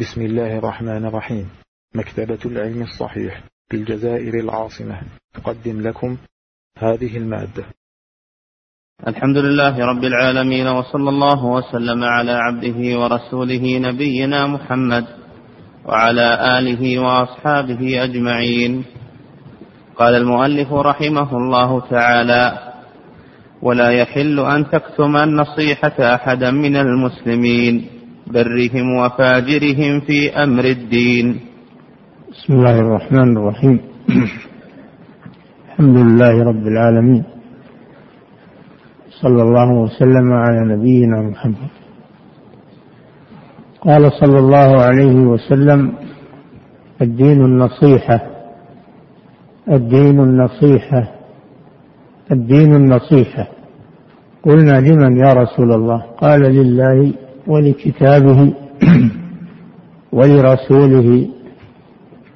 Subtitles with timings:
[0.00, 1.48] بسم الله الرحمن الرحيم.
[1.94, 5.00] مكتبة العلم الصحيح بالجزائر العاصمة.
[5.34, 6.16] تقدم لكم
[6.78, 7.64] هذه المادة.
[9.08, 15.04] الحمد لله رب العالمين وصلى الله وسلم على عبده ورسوله نبينا محمد
[15.84, 18.84] وعلى آله وأصحابه أجمعين.
[19.96, 22.72] قال المؤلف رحمه الله تعالى
[23.62, 27.97] ولا يحل أن تكتم النصيحة أحدا من المسلمين.
[28.32, 31.26] برهم وفاجرهم في أمر الدين.
[32.32, 33.78] بسم الله الرحمن الرحيم.
[35.68, 37.24] الحمد لله رب العالمين.
[39.22, 41.72] صلى الله وسلم على نبينا محمد.
[43.80, 45.80] قال صلى الله عليه وسلم
[47.02, 48.20] الدين النصيحة
[49.70, 51.02] الدين النصيحة
[52.32, 53.46] الدين النصيحة.
[54.42, 57.27] قلنا لمن يا رسول الله؟ قال لله.
[57.48, 58.54] ولكتابه
[60.12, 61.28] ولرسوله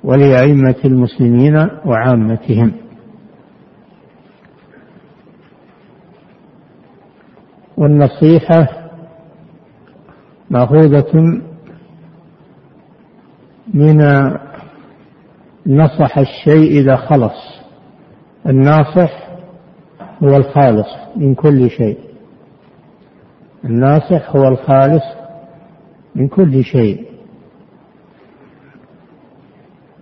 [0.05, 2.73] ولأئمة المسلمين وعامتهم.
[7.77, 8.68] والنصيحة
[10.51, 11.40] مأخوذة
[13.74, 13.99] من
[15.66, 17.63] نصح الشيء إذا خلص.
[18.46, 19.29] الناصح
[20.23, 22.12] هو الخالص من كل شيء.
[23.65, 25.02] الناصح هو الخالص
[26.15, 27.07] من كل شيء.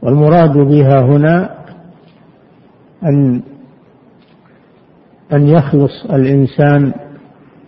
[0.02, 1.54] والمراد بها هنا
[3.02, 3.42] أن
[5.32, 6.92] أن يخلص الإنسان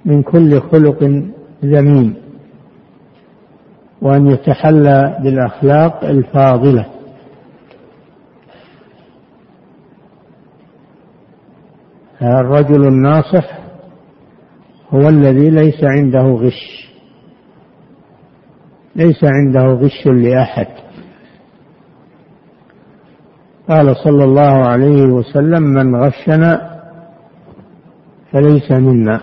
[0.05, 1.03] من كل خلق
[1.65, 2.15] ذميم
[4.03, 6.87] وأن يتحلى بالأخلاق الفاضلة.
[12.23, 13.62] الرجل الناصح
[14.95, 16.93] هو الذي ليس عنده غش.
[18.97, 20.67] ليس عنده غش لأحد.
[23.69, 26.81] قال صلى الله عليه وسلم من غشنا
[28.33, 29.21] فليس منا.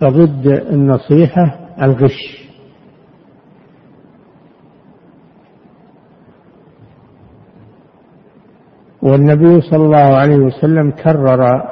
[0.00, 2.40] فضد النصيحة الغش.
[9.02, 11.62] والنبي صلى الله عليه وسلم كرر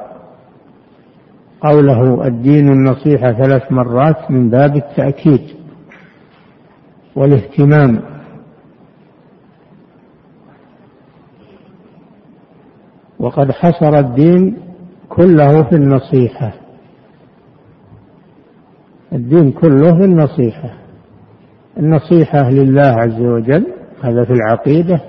[1.61, 5.41] قوله الدين النصيحة ثلاث مرات من باب التأكيد
[7.17, 8.01] والاهتمام.
[13.19, 14.57] وقد حصر الدين
[15.09, 16.53] كله في النصيحة.
[19.13, 20.71] الدين كله في النصيحة.
[21.79, 23.67] النصيحة لله عز وجل
[24.03, 25.01] هذا في العقيدة.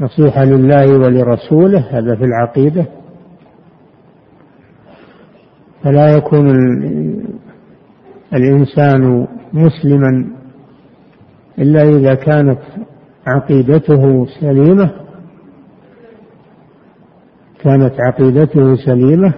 [0.00, 2.86] نصيحة لله ولرسوله هذا في العقيدة.
[5.86, 6.50] فلا يكون
[8.34, 10.26] الإنسان مسلما
[11.58, 12.58] إلا إذا كانت
[13.26, 14.90] عقيدته سليمة
[17.62, 19.34] كانت عقيدته سليمة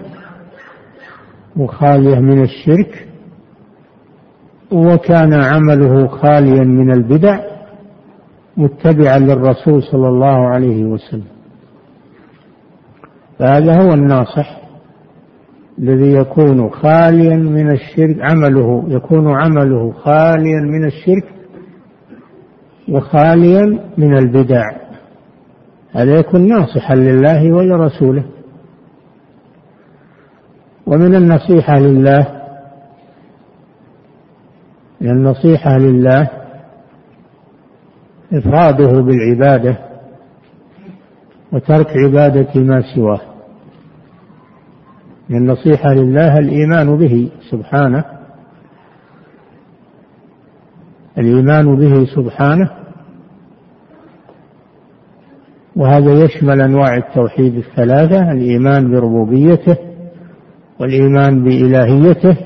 [1.56, 3.08] وخالية من الشرك
[4.72, 7.40] وكان عمله خاليا من البدع
[8.56, 11.28] متبعا للرسول صلى الله عليه وسلم.
[13.38, 14.67] فهذا هو الناصح.
[15.78, 21.24] الذي يكون خاليا من الشرك عمله يكون عمله خاليا من الشرك
[22.88, 24.62] وخاليا من البدع.
[25.92, 28.24] هذا يكون ناصحا لله ولرسوله.
[30.86, 32.26] ومن النصيحة لله
[35.00, 36.30] من النصيحة لله
[38.32, 39.78] إفراده بالعبادة
[41.52, 43.20] وترك عبادة ما سواه.
[45.36, 48.04] النصيحة لله الإيمان به سبحانه.
[51.18, 52.70] الإيمان به سبحانه.
[55.76, 59.76] وهذا يشمل أنواع التوحيد الثلاثة الإيمان بربوبيته
[60.80, 62.36] والإيمان بإلهيته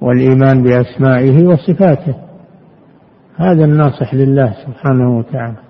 [0.00, 2.14] والإيمان بأسمائه وصفاته.
[3.36, 5.61] هذا الناصح لله سبحانه وتعالى.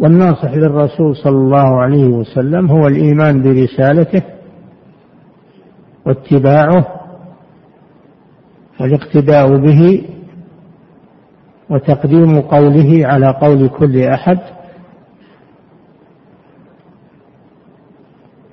[0.00, 4.22] والناصح للرسول صلى الله عليه وسلم هو الإيمان برسالته
[6.06, 6.86] واتباعه
[8.80, 10.04] والاقتداء به
[11.70, 14.38] وتقديم قوله على قول كل أحد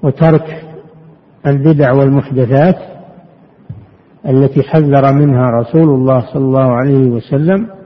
[0.03, 0.63] وترك
[1.45, 2.77] البدع والمحدثات
[4.25, 7.76] التي حذر منها رسول الله صلى الله عليه وسلم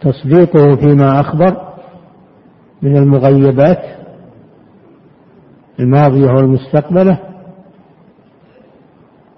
[0.00, 1.70] تصديقه فيما أخبر
[2.82, 3.82] من المغيبات
[5.80, 7.18] الماضية والمستقبلة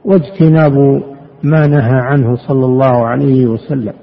[0.05, 1.03] واجتناب
[1.43, 3.95] ما نهى عنه صلى الله عليه وسلم.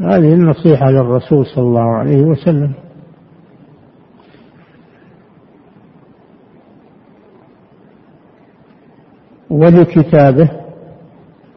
[0.00, 2.72] هذه النصيحة للرسول صلى الله عليه وسلم.
[9.50, 10.50] ولكتابه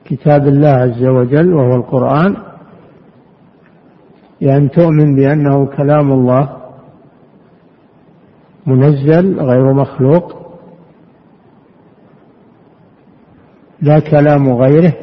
[0.05, 2.44] كتاب الله عز وجل وهو القرآن
[4.41, 6.57] بأن تؤمن بأنه كلام الله
[8.65, 10.35] منزل غير مخلوق
[13.81, 14.93] لا كلام غيره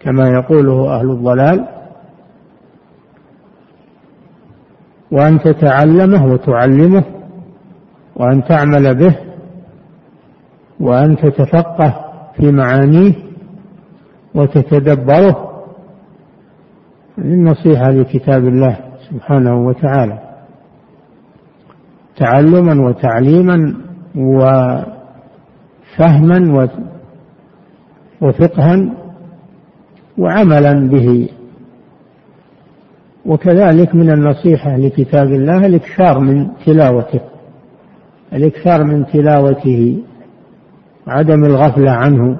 [0.00, 1.68] كما يقوله أهل الضلال
[5.10, 7.04] وأن تتعلمه وتعلمه
[8.16, 9.16] وأن تعمل به
[10.80, 12.04] وأن تتفقه
[12.36, 13.12] في معانيه
[14.34, 15.51] وتتدبره
[17.18, 18.76] النصيحة لكتاب الله
[19.10, 20.18] سبحانه وتعالى.
[22.16, 23.74] تعلما وتعليما
[25.96, 26.68] وفهما
[28.20, 28.92] وفقها
[30.18, 31.28] وعملا به.
[33.26, 37.20] وكذلك من النصيحة لكتاب الله الإكثار من تلاوته
[38.32, 40.02] الإكثار من تلاوته
[41.06, 42.36] عدم الغفلة عنه.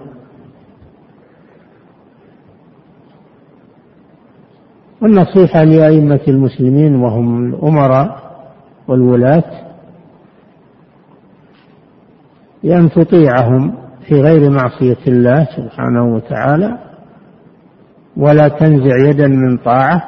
[5.03, 8.23] والنصيحة لأئمة المسلمين وهم الأمراء
[8.89, 9.45] والولاة
[12.63, 13.75] بأن تطيعهم
[14.09, 16.79] في غير معصية الله سبحانه وتعالى
[18.17, 20.03] ولا تنزع يدا من طاعة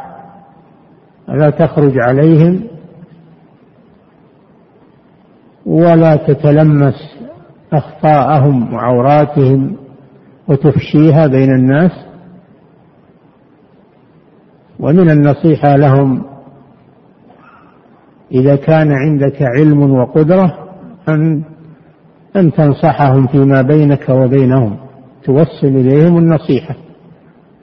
[1.28, 2.64] ولا تخرج عليهم
[5.66, 6.94] ولا تتلمس
[7.72, 9.76] أخطاءهم وعوراتهم
[10.48, 11.90] وتفشيها بين الناس.
[14.80, 16.24] ومن النصيحة لهم
[18.32, 20.58] إذا كان عندك علم وقدرة
[21.08, 21.42] أن
[22.36, 24.76] أن تنصحهم فيما بينك وبينهم.
[25.24, 26.76] توصل إليهم النصيحة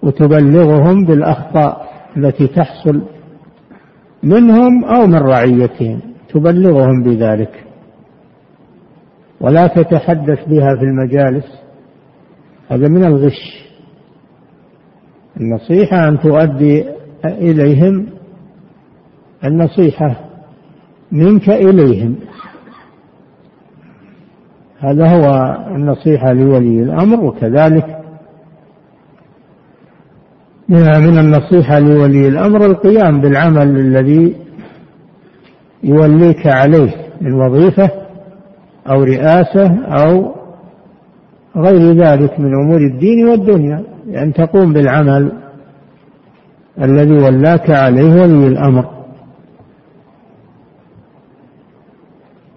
[0.03, 3.01] وتبلغهم بالأخطاء التي تحصل
[4.23, 5.99] منهم أو من رعيتهم.
[6.29, 7.63] تبلغهم بذلك.
[9.41, 11.45] ولا تتحدث بها في المجالس.
[12.69, 13.67] هذا من الغش.
[15.39, 16.85] النصيحة أن تؤدي
[17.25, 18.07] إليهم
[19.45, 20.15] النصيحة
[21.11, 22.15] منك إليهم.
[24.79, 28.01] هذا هو النصيحة لولي الأمر وكذلك
[30.69, 34.35] من النصيحة لولي الأمر القيام بالعمل الذي
[35.83, 37.91] يوليك عليه من وظيفة
[38.89, 40.35] أو رئاسة أو
[41.57, 45.31] غير ذلك من أمور الدين والدنيا أن يعني تقوم بالعمل
[46.81, 48.89] الذي ولاك عليه ولي الأمر.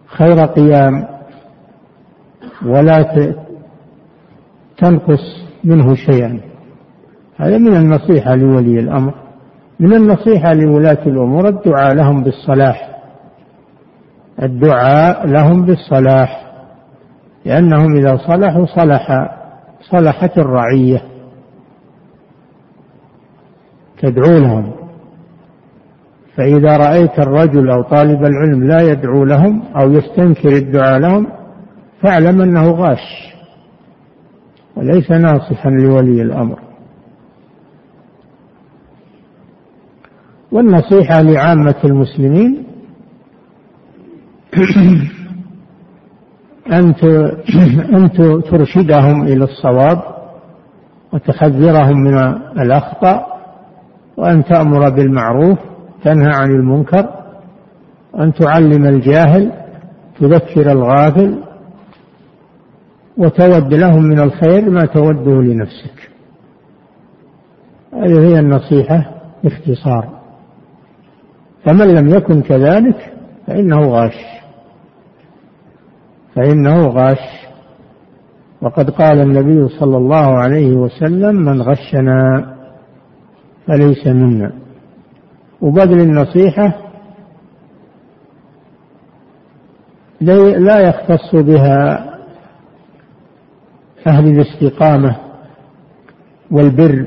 [0.07, 1.07] خير قيام
[2.67, 3.15] ولا
[4.79, 6.41] تنقص منه شيئا.
[7.37, 9.15] هذا من النصيحة لولي الأمر.
[9.81, 12.99] من النصيحة لولاة الأمور الدعاء لهم بالصلاح.
[14.43, 16.53] الدعاء لهم بالصلاح.
[17.45, 19.31] لأنهم إذا صلحوا صلح
[19.91, 21.03] صلحت الرعية.
[24.05, 24.73] تدعو لهم.
[26.37, 31.27] فإذا رأيت الرجل أو طالب العلم لا يدعو لهم أو يستنكر الدعاء لهم
[32.03, 33.35] فاعلم أنه غاش.
[34.77, 36.59] وليس ناصحا لولي الأمر.
[40.53, 42.65] والنصيحة لعامة المسلمين
[46.73, 46.95] أن
[47.97, 48.11] أن
[48.51, 50.03] ترشدهم إلى الصواب
[51.13, 52.15] وتحذرهم من
[52.59, 53.34] الأخطاء
[54.17, 55.59] وأن تأمر بالمعروف
[56.05, 57.09] تنهى عن المنكر
[58.15, 59.53] وأن تعلم الجاهل
[60.21, 61.39] تذكر الغافل
[63.17, 66.11] وتود لهم من الخير ما توده لنفسك.
[67.93, 69.11] هذه هي النصيحة
[69.45, 70.09] باختصار.
[71.65, 73.13] فمن لم يكن كذلك
[73.47, 74.17] فإنه غاش.
[76.35, 77.45] فإنه غاش.
[78.63, 82.54] وقد قال النبي صلى الله عليه وسلم من غشنا
[83.67, 84.53] فليس منا.
[85.61, 86.73] وبذل النصيحة
[90.21, 92.11] لا يختص بها
[94.07, 95.17] أهل الاستقامة
[96.51, 97.07] والبر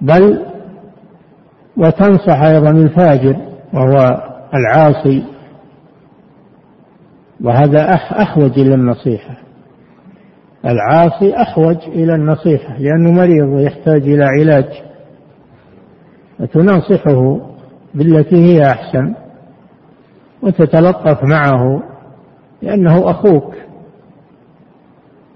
[0.00, 0.46] بل
[1.76, 3.36] وتنصح أيضا الفاجر
[3.72, 4.22] وهو
[4.54, 5.24] العاصي.
[7.40, 9.36] وهذا أحوج إلى النصيحة.
[10.64, 14.82] العاصي أحوج إلى النصيحة لأنه مريض ويحتاج إلى علاج.
[16.38, 17.40] فتناصحه
[17.94, 19.14] بالتي هي أحسن
[20.42, 21.82] وتتلطف معه
[22.62, 23.54] لأنه أخوك.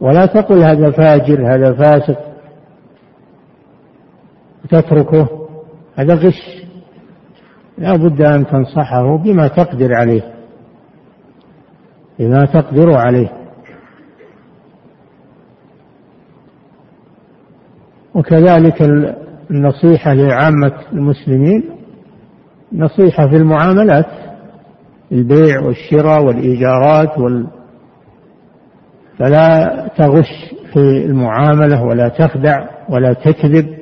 [0.00, 2.18] ولا تقل هذا فاجر هذا فاسق.
[4.64, 5.48] وتتركه
[5.96, 6.64] هذا غش.
[7.78, 10.34] لا بد أن تنصحه بما تقدر عليه
[12.18, 13.32] بما تقدر عليه.
[18.14, 18.82] وكذلك
[19.50, 21.62] النصيحة لعامة المسلمين
[22.72, 24.06] نصيحة في المعاملات
[25.12, 27.46] البيع والشراء والإيجارات وال
[29.18, 33.78] فلا تغش في المعاملة ولا تخدع ولا تكذب.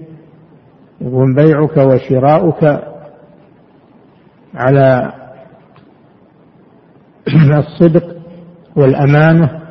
[1.01, 2.83] يكون بيعك وشراؤك
[4.55, 5.13] على
[7.59, 8.17] الصدق
[8.77, 9.63] والأمانة.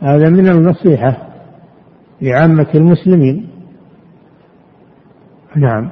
[0.00, 1.16] هذا من النصيحة
[2.22, 3.55] لعامة المسلمين.
[5.56, 5.90] نعم.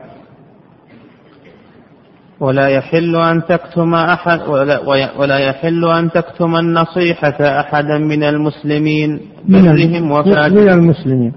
[2.40, 4.80] ولا يحل أن تكتم أحد ولا,
[5.18, 10.64] ولا يحل أن تكتم النصيحة أحدا من المسلمين برهم وفاجرهم.
[10.64, 11.32] من المسلمين.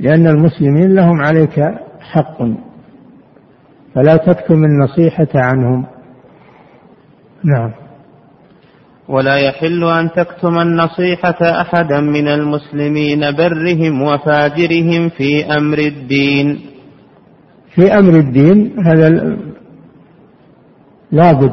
[0.00, 1.60] لأن المسلمين لهم عليك
[2.00, 2.38] حق.
[3.94, 5.86] فلا تكتم النصيحة عنهم.
[7.44, 7.72] نعم.
[9.08, 16.60] ولا يحل أن تكتم النصيحة أحدا من المسلمين برهم وفاجرهم في أمر الدين.
[17.74, 19.36] في أمر الدين هذا
[21.12, 21.52] لابد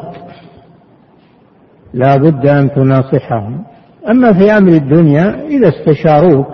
[1.93, 3.63] لابد أن تناصحهم.
[4.09, 6.47] أما في أمر الدنيا إذا استشاروك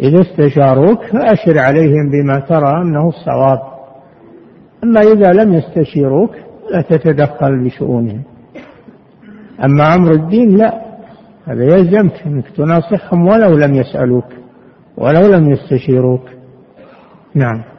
[0.00, 3.60] إذا استشاروك فأشر عليهم بما ترى أنه الصواب.
[4.84, 6.30] أما إذا لم يستشيروك
[6.70, 8.22] لا تتدخل بشؤونهم.
[9.64, 10.80] أما أمر الدين لا.
[11.46, 14.24] هذا يلزمك أنك تناصحهم ولو لم يسألوك
[14.96, 16.22] ولو لم يستشيروك.
[17.34, 17.69] نعم.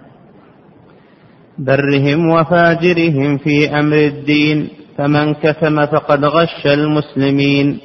[1.66, 7.80] برهم وفاجرهم في أمر الدين فمن كتم فقد غش المسلمين.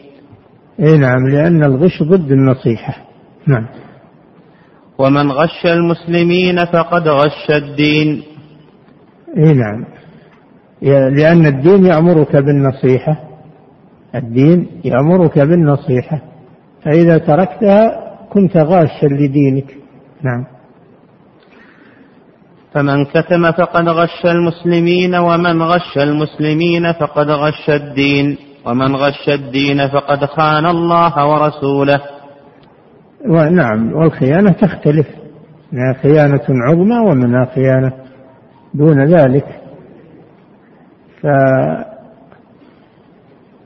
[0.80, 2.94] إي نعم لأن الغش ضد النصيحة.
[3.46, 3.66] نعم.
[4.98, 8.22] ومن غش المسلمين فقد غش الدين.
[9.36, 9.84] إي نعم.
[11.14, 13.16] لأن الدين يأمرك بالنصيحة.
[14.14, 16.22] الدين يأمرك بالنصيحة.
[16.84, 19.76] فإذا تركتها كنت غاشا لدينك.
[20.22, 20.55] نعم.
[22.76, 30.24] فمن كتم فقد غش المسلمين ومن غش المسلمين فقد غش الدين ومن غش الدين فقد
[30.24, 32.00] خان الله ورسوله.
[33.50, 35.06] نعم والخيانة تختلف.
[35.72, 37.92] منها خيانة عظمى ومنها خيانة
[38.74, 39.46] دون ذلك.
[41.22, 41.26] ف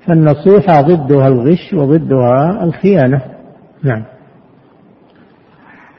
[0.06, 3.22] فالنصيحة ضدها الغش وضدها الخيانة.
[3.84, 4.04] نعم.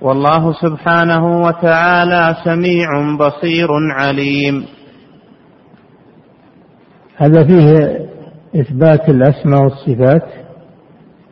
[0.02, 3.68] والله سبحانه وتعالى سميع بصير
[4.00, 4.66] عليم.
[7.18, 8.00] هذا فيه
[8.56, 10.24] إثبات الأسماء والصفات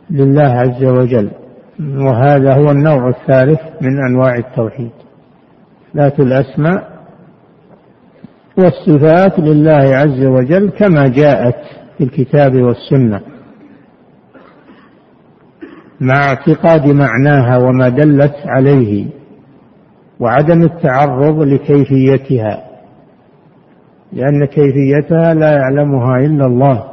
[0.09, 1.31] لله عز وجل
[1.79, 4.91] وهذا هو النوع الثالث من أنواع التوحيد.
[5.89, 6.89] إثبات الأسماء
[8.57, 11.57] والصفات لله عز وجل كما جاءت
[11.97, 13.21] في الكتاب والسنة.
[16.01, 19.06] مع اعتقاد معناها وما دلت عليه
[20.20, 22.63] وعدم التعرض لكيفيتها
[24.13, 26.84] لأن كيفيتها لا يعلمها إلا الله.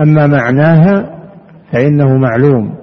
[0.00, 1.20] أما معناها
[1.72, 2.74] فإنه معلوم.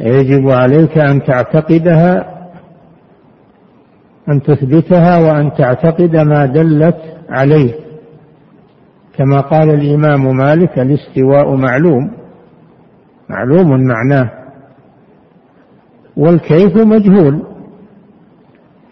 [0.00, 2.34] يجب عليك أن تعتقدها
[4.28, 7.83] أن تثبتها وأن تعتقد ما دلت عليه.
[9.18, 12.10] كما قال الإمام مالك الاستواء معلوم
[13.28, 14.30] معلوم معناه.
[16.16, 17.42] والكيف مجهول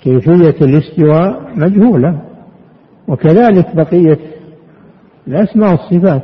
[0.00, 2.22] كيفية الاستواء مجهولة.
[3.08, 4.18] وكذلك بقية
[5.26, 6.22] الأسماء والصفات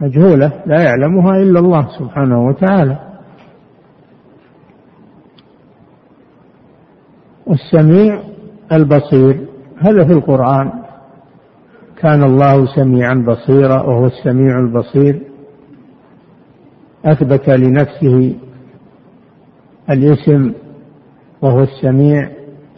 [0.00, 2.98] مجهولة لا يعلمها إلا الله سبحانه وتعالى.
[7.46, 8.22] والسميع
[8.72, 9.46] البصير
[9.78, 10.72] هذا في القرآن.
[12.02, 15.22] كان الله سميعا بصيرا وهو السميع البصير.
[17.04, 18.34] أثبت لنفسه
[19.90, 20.52] الاسم
[21.42, 22.28] وهو السميع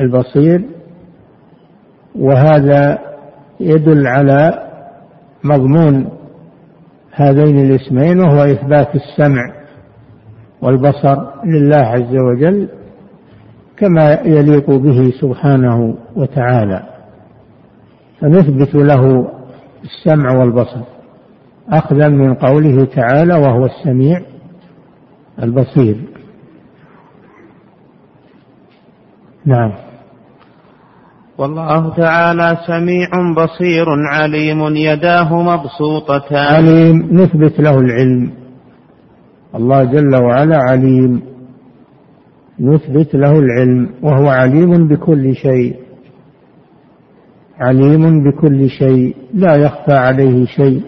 [0.01, 0.65] البصير.
[2.15, 2.99] وهذا
[3.61, 4.69] يدل على
[5.45, 6.09] مضمون
[7.13, 9.53] هذين الاسمين وهو إثبات السمع
[10.63, 12.69] والبصر لله عز وجل
[13.77, 16.92] كما يليق به سبحانه وتعالى.
[18.23, 19.31] فنثبت له
[19.85, 20.81] السمع والبصر
[21.69, 24.21] أخذا من قوله تعالى وهو السميع
[25.43, 25.97] البصير.
[29.47, 29.73] نعم.
[31.39, 36.55] والله تعالى سميع بصير عليم يداه مبسوطتان.
[36.55, 38.31] عليم نثبت له العلم.
[39.55, 41.23] الله جل وعلا عليم
[42.61, 45.82] نثبت له العلم وهو عليم بكل شيء.
[47.61, 50.83] عليم بكل شيء لا يخفى عليه شيء.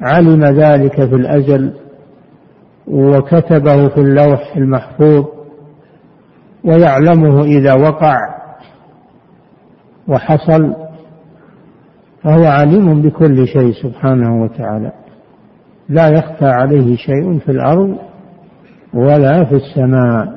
[0.00, 1.72] علم ذلك في الازل
[2.86, 5.24] وكتبه في اللوح المحفوظ
[6.64, 8.16] ويعلمه إذا وقع
[10.08, 10.74] وحصل
[12.22, 14.92] فهو عليم بكل شيء سبحانه وتعالى.
[15.88, 17.96] لا يخفى عليه شيء في الأرض
[18.94, 20.35] ولا في السماء.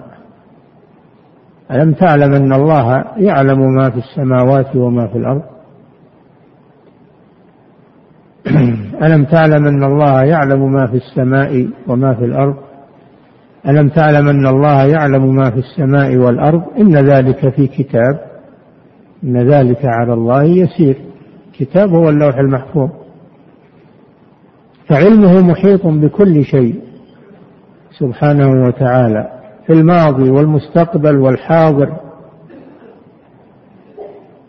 [1.71, 5.41] ألم تعلم أن الله يعلم ما في السماوات وما في الأرض؟
[9.05, 12.55] ألم تعلم أن الله يعلم ما في السماء وما في الأرض؟
[13.67, 18.19] ألم تعلم أن الله يعلم ما في السماء والأرض؟ إن ذلك في كتاب.
[19.23, 20.97] إن ذلك على الله يسير.
[21.53, 22.89] كتاب هو اللوح المحفوظ.
[24.87, 26.81] فعلمه محيط بكل شيء
[27.99, 29.38] سبحانه وتعالى.
[29.69, 31.93] في الماضي والمستقبل والحاضر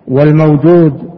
[0.08, 1.10] والموجود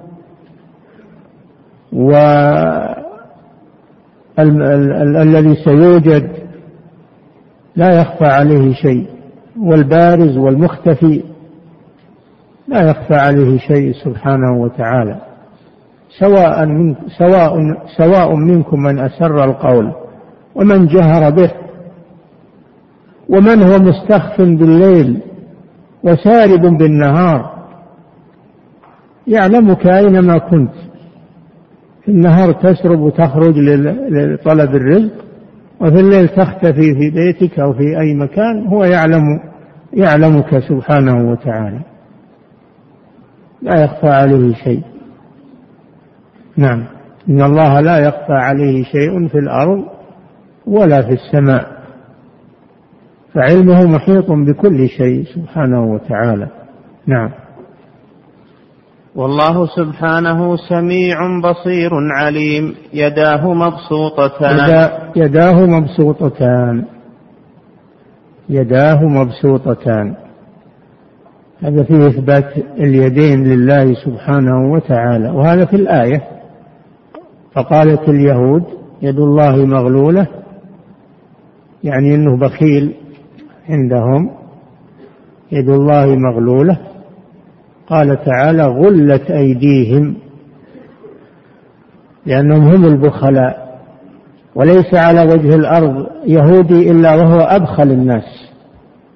[4.39, 6.31] والذي سيوجد
[7.77, 9.07] لا يخفى عليه شيء
[9.61, 11.23] والبارز والمختفي
[12.69, 15.21] لا يخفى عليه شيء سبحانه وتعالى.
[16.19, 17.55] سواء من سواء
[17.97, 19.93] سواء منكم من أسر القول
[20.55, 21.51] ومن جهر به
[23.33, 25.21] ومن هو مستخف بالليل
[26.03, 27.53] وسارب بالنهار
[29.27, 30.73] يعلمك أينما كنت.
[32.05, 35.13] في النهار تسرب وتخرج لطلب الرزق
[35.81, 39.23] وفي الليل تختفي في بيتك أو في أي مكان هو يعلم
[39.93, 41.81] يعلمك سبحانه وتعالى.
[43.63, 44.83] لا يخفى عليه شيء.
[46.57, 46.85] نعم.
[47.29, 49.85] إن الله لا يخفى عليه شيء في الأرض
[50.67, 51.72] ولا في السماء.
[53.35, 56.49] فعلمه محيط بكل شيء سبحانه وتعالى.
[57.07, 57.31] نعم.
[59.15, 64.55] والله سبحانه سميع بصير عليم يداه مبسوطتان.
[64.55, 66.85] يدا يداه مبسوطتان.
[68.49, 70.15] يداه مبسوطتان.
[71.63, 75.31] هذا فيه إثبات اليدين لله سبحانه وتعالى.
[75.31, 76.23] وهذا في الآية.
[77.55, 78.65] فقالت اليهود
[79.03, 80.27] يد الله مغلولة
[81.85, 82.95] يعني أنه بخيل.
[83.69, 84.31] عندهم
[85.53, 86.79] يد الله مغلولة.
[87.87, 90.17] قال تعالى غلت أيديهم
[92.27, 93.79] لأنهم هم البخلاء
[94.55, 98.25] وليس على وجه الأرض يهودي إلا وهو أبخل الناس.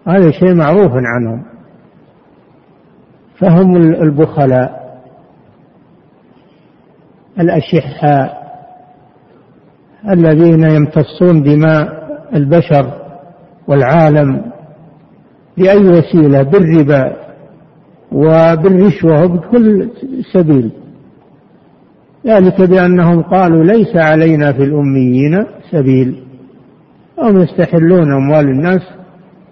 [0.07, 1.43] هذا شيء معروف عنهم.
[3.39, 5.01] فهم البخلاء
[7.41, 8.47] الأشحاء
[10.11, 13.06] الذين يمتصون دماء البشر.
[13.69, 14.43] والعالم
[15.59, 17.17] بأي وسيلة بالربا
[18.13, 19.89] وبالرشوة وبكل
[20.33, 20.71] سبيل.
[22.27, 26.23] ذلك بأنهم قالوا ليس علينا في الأميين سبيل.
[27.19, 28.81] هم يستحلون أموال الناس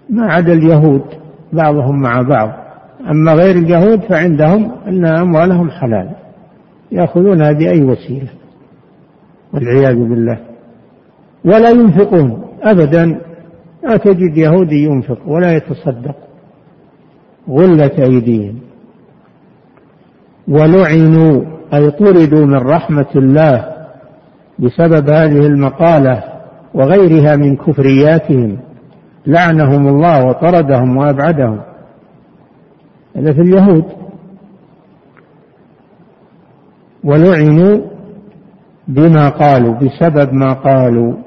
[0.09, 1.01] ما عدا اليهود
[1.53, 2.49] بعضهم مع بعض.
[3.09, 6.09] أما غير اليهود فعندهم أن أموالهم حلال.
[6.91, 8.29] يأخذونها بأي وسيلة
[9.53, 10.37] والعياذ بالله.
[11.45, 13.21] ولا ينفقون أبدا.
[13.85, 16.15] لا تجد يهودي ينفق ولا يتصدق
[17.49, 18.59] غلت أيديهم.
[20.47, 21.43] ولعنوا
[21.73, 23.75] أي طردوا من رحمة الله
[24.59, 26.23] بسبب هذه المقالة
[26.73, 28.57] وغيرها من كفرياتهم.
[29.27, 31.61] لعنهم الله وطردهم وأبعدهم.
[33.15, 33.85] هذا في اليهود.
[37.03, 37.81] ولعنوا
[38.87, 41.24] بما قالوا بسبب ما قالوا.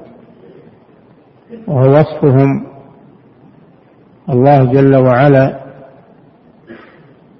[1.69, 2.65] وهو وصفهم
[4.29, 5.59] الله جل وعلا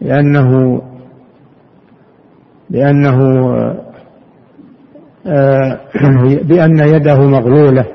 [0.02, 0.82] لأنه
[2.70, 3.20] لأنه
[5.28, 5.80] آه،
[6.50, 7.86] بأن يده مغلولة.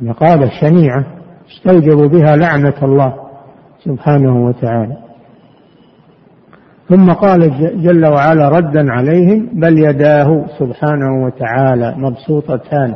[0.00, 1.04] مقالة شنيعة
[1.50, 3.14] استوجبوا بها لعنة الله
[3.84, 4.96] سبحانه وتعالى.
[6.88, 7.40] ثم قال
[7.82, 12.94] جل وعلا ردا عليهم بل يداه سبحانه وتعالى مبسوطتان.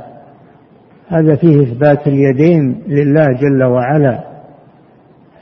[1.10, 4.20] هذا فيه إثبات اليدين لله جل وعلا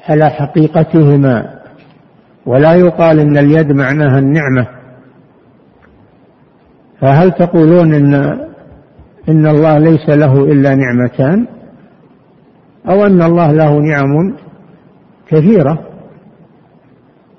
[0.08, 1.58] على حقيقتهما
[2.46, 4.66] ولا يقال إن اليد معناها النعمة.
[7.00, 8.14] فهل تقولون إن
[9.28, 11.46] إن الله ليس له إلا نعمتان؟
[12.88, 14.36] أو أن الله له نعم
[15.28, 15.78] كثيرة؟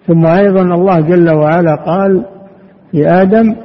[0.08, 2.26] ثم أيضا الله جل وعلا قال
[2.92, 3.56] في آدم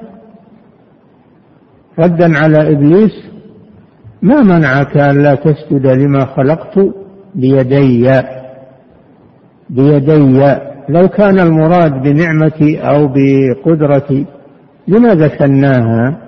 [1.99, 3.34] ردا على إبليس
[4.25, 6.79] ما منعك ألا تسجد لما خلقت؟
[7.35, 8.23] بيدي.
[9.71, 10.57] بيدي.
[10.89, 14.27] لو كان المراد بنعمتي أو بقدرتي
[14.89, 16.19] لماذا ثناها؟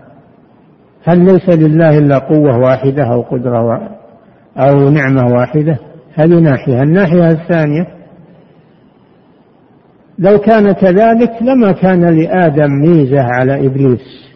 [1.05, 3.91] هل ليس لله إلا قوة واحدة أو قدرة
[4.57, 5.79] أو نعمة واحدة؟
[6.15, 6.83] هذه ناحية.
[6.83, 7.87] الناحية الثانية
[10.19, 14.27] لو كان كذلك لما كان لآدم ميزة على إبليس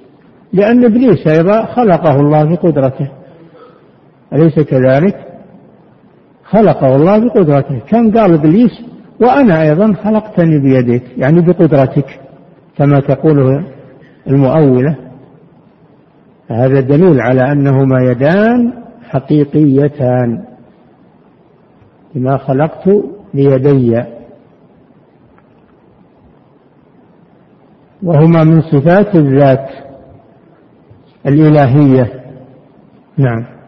[0.52, 3.19] لأن إبليس أيضا خلقه الله بقدرته.
[4.32, 5.26] أليس كذلك؟
[6.44, 7.78] خلقه الله بقدرته.
[7.88, 8.70] كان قال إبليس
[9.20, 12.20] وأنا أيضا خلقتني بيديك يعني بقدرتك
[12.76, 13.64] كما تقول
[14.26, 14.96] المؤولة.
[16.48, 18.72] هذا دليل على أنهما يدان
[19.08, 20.44] حقيقيتان.
[22.14, 22.88] بما خلقت
[23.34, 24.02] بيدي
[28.02, 29.68] وهما من صفات الذات
[31.26, 32.20] الإلهية.
[33.16, 33.59] نعم.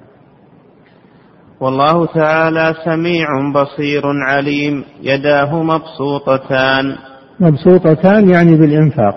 [1.63, 6.97] والله تعالى سميع بصير عليم يداه مبسوطتان.
[7.41, 9.15] مبسوطتان يعني بالإنفاق.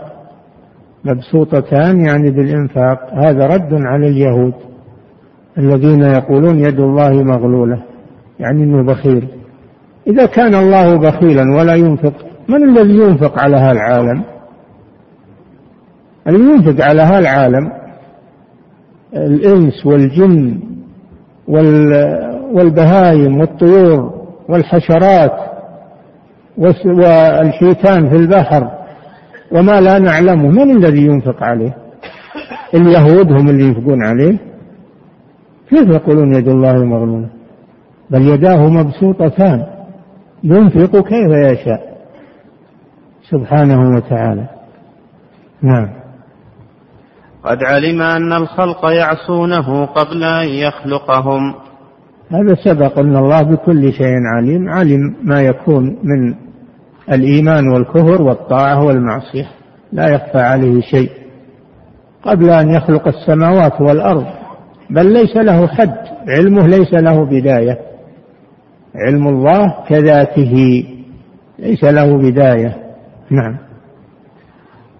[1.06, 3.00] مبسوطتان يعني بالإنفاق.
[3.14, 4.54] هذا رد على اليهود
[5.58, 7.84] الذين يقولون يد الله مغلولة
[8.40, 9.28] يعني أنه بخيل.
[10.08, 12.14] إذا كان الله بخيلا ولا ينفق
[12.50, 14.24] من الذي ينفق على هذا العالم؟
[16.28, 17.72] اللي ينفق على هذا العالم
[19.14, 20.60] الإنس والجن
[22.54, 24.14] والبهايم والطيور
[24.50, 25.32] والحشرات
[26.86, 28.72] والحيتان في البحر
[29.52, 31.78] وما لا نعلمه من الذي ينفق عليه؟
[32.74, 34.38] اليهود هم اللي ينفقون عليه؟
[35.70, 37.28] كيف يقولون يد الله مغلولة؟
[38.10, 39.66] بل يداه مبسوطتان.
[40.44, 41.96] ينفق كيف يشاء.
[43.30, 44.46] سبحانه وتعالى.
[45.62, 45.90] نعم.
[47.44, 51.56] قد علم أن الخلق يعصونه قبل أن يخلقهم.
[52.32, 56.36] هذا سبق أن الله بكل شيء عليم علم ما يكون من
[57.12, 59.48] الإيمان والكفر والطاعة والمعصية.
[59.94, 61.10] لا يخفى عليه شيء.
[62.24, 64.26] قبل أن يخلق السماوات والأرض
[64.90, 65.96] بل ليس له حد
[66.28, 67.80] علمه ليس له بداية.
[68.96, 70.84] علم الله كذاته
[71.60, 72.76] ليس له بداية.
[73.32, 73.58] نعم.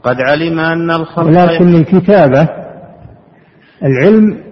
[0.04, 2.50] قد علم أن الخلق ولكن الكتابة
[3.84, 4.45] العلم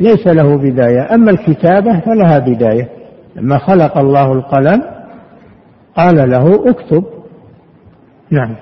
[0.00, 1.14] ليس له بداية.
[1.14, 2.88] أما الكتابة فلها بداية.
[3.36, 4.82] لما خلق الله القلم
[5.96, 7.04] قال له اكتب.
[8.30, 8.56] نعم.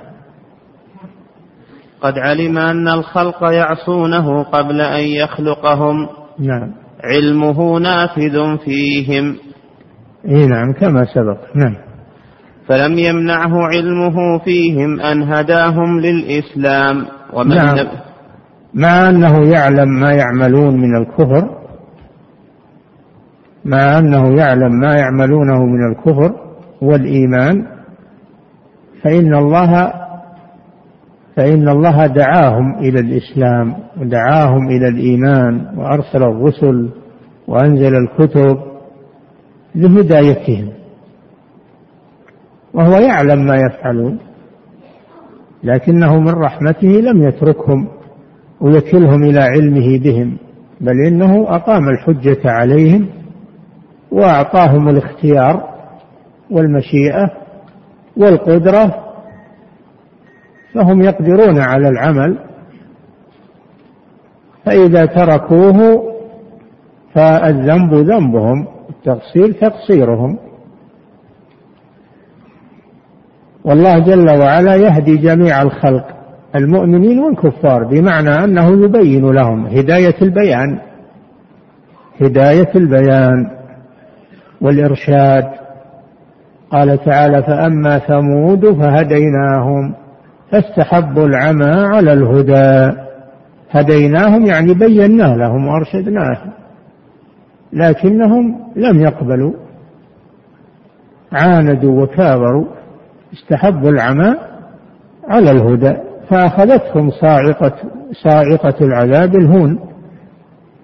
[2.00, 6.08] قد علم أن الخلق يعصونه قبل أن يخلقهم.
[6.38, 6.72] نعم.
[7.04, 9.36] علمه نافذ فيهم.
[10.28, 11.38] إي نعم كما سبق.
[11.54, 11.76] نعم.
[12.68, 17.06] فلم يمنعه علمه فيهم أن هداهم للإسلام.
[17.32, 17.76] ومن نعم.
[18.74, 21.62] مع أنه يعلم ما يعملون من الكفر
[23.64, 26.34] مع أنه يعلم ما يعملونه من الكفر
[26.82, 27.66] والإيمان
[29.02, 29.92] فإن الله
[31.36, 36.90] فإن الله دعاهم إلى الإسلام ودعاهم إلى الإيمان وأرسل الرسل
[37.48, 38.58] وأنزل الكتب
[39.74, 40.68] لهدايتهم
[42.74, 44.18] وهو يعلم ما يفعلون
[45.64, 47.88] لكنه من رحمته لم يتركهم.
[48.62, 50.36] ويكلهم إلى علمه بهم
[50.80, 53.08] بل إنه أقام الحجة عليهم
[54.10, 55.68] وأعطاهم الاختيار
[56.50, 57.30] والمشيئة
[58.16, 59.12] والقدرة
[60.74, 62.38] فهم يقدرون على العمل.
[64.64, 66.02] فإذا تركوه
[67.14, 70.38] فالذنب ذنبهم التقصير تقصيرهم.
[73.64, 76.21] والله جل وعلا يهدي جميع الخلق
[76.56, 80.78] المؤمنين والكفار بمعنى أنه يبين لهم هداية البيان.
[82.20, 83.50] هداية البيان
[84.60, 85.44] والإرشاد.
[86.70, 89.94] قال تعالى فأما ثمود فهديناهم
[90.50, 92.98] فاستحبوا العمى على الهدى.
[93.70, 96.50] هديناهم يعني بينا لهم وأرشدناهم
[97.72, 99.52] لكنهم لم يقبلوا.
[101.32, 102.64] عاندوا وكابروا
[103.32, 104.34] استحبوا العمى
[105.28, 106.11] على الهدى.
[106.32, 107.72] فأخذتهم صاعقة
[108.12, 109.78] صاعقة العذاب الهون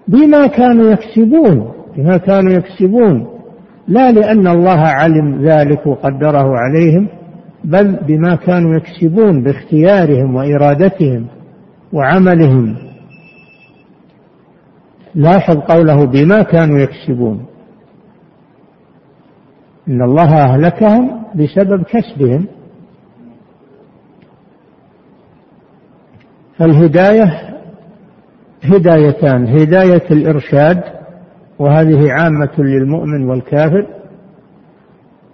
[0.07, 3.27] بما كانوا يكسبون بما كانوا يكسبون.
[3.87, 7.07] لا لأن الله علم ذلك وقدره عليهم
[7.63, 11.27] بل بما كانوا يكسبون باختيارهم وإرادتهم
[11.93, 12.75] وعملهم.
[15.15, 17.45] لاحظ قوله بما كانوا يكسبون.
[19.87, 22.45] إن الله أهلكهم بسبب كسبهم.
[26.59, 27.55] فالهداية
[28.63, 30.83] هدايتان هداية الإرشاد
[31.59, 33.87] وهذه عامة للمؤمن والكافر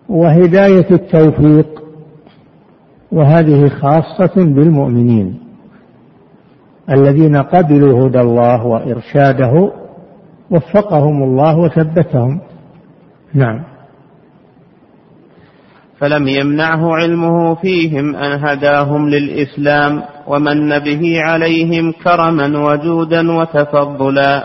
[0.10, 1.84] وهداية التوفيق
[3.12, 5.40] وهذه خاصة بالمؤمنين
[6.90, 9.72] الذين قبلوا هدى الله وإرشاده
[10.52, 12.42] وفقهم الله وثبتهم.
[13.34, 13.64] نعم.
[15.98, 20.02] فلم يمنعه علمه فيهم أن هداهم للإسلام.
[20.28, 24.44] ومن به عليهم كرما وجودا وتفضلا.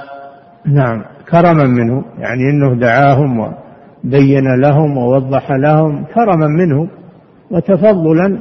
[0.66, 6.88] نعم كرما منه يعني أنه دعاهم وبين لهم ووضح لهم كرما منه
[7.50, 8.38] وتفضلا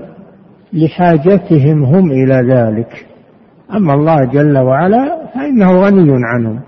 [0.73, 3.05] لحاجتهم هم إلى ذلك.
[3.75, 6.59] أما الله جل وعلا فإنه غني عنهم.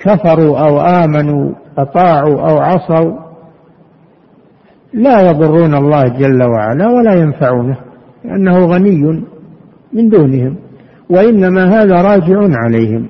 [0.00, 3.28] كفروا أو آمنوا أطاعوا أو عصوا
[4.94, 7.76] لا يضرون الله جل وعلا ولا ينفعونه
[8.24, 9.22] لأنه غني.
[9.92, 10.56] من دونهم
[11.10, 13.08] وإنما هذا راجع عليهم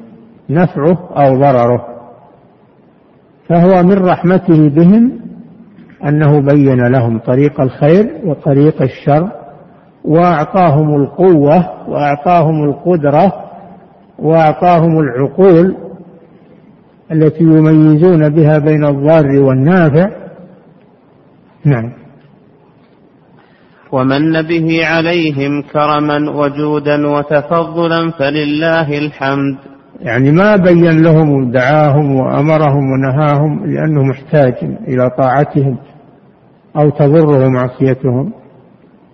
[0.51, 1.87] نفعه أو ضرره.
[3.49, 5.13] فهو من رحمته بهم
[6.05, 9.29] أنه بين لهم طريق الخير وطريق الشر
[10.05, 13.33] وأعطاهم القوة وأعطاهم القدرة
[14.19, 15.77] وأعطاهم العقول
[17.13, 20.11] التي يميزون بها بين الضار والنافع.
[21.65, 21.93] نعم.
[23.93, 29.57] ومن به عليهم كرما وجودا وتفضلا فلله الحمد.
[30.01, 34.55] يعني ما بين لهم دعاهم وأمرهم ونهاهم لأنه محتاج
[34.89, 35.79] إلى طاعتهم
[36.77, 38.33] أو تضره معصيتهم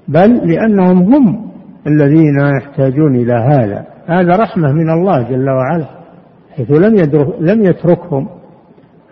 [0.09, 1.51] بل لأنهم هم
[1.87, 3.87] الذين يحتاجون إلى هذا.
[4.07, 5.87] هذا رحمة من الله جل وعلا
[6.57, 6.95] حيث لم
[7.41, 8.29] لم يتركهم.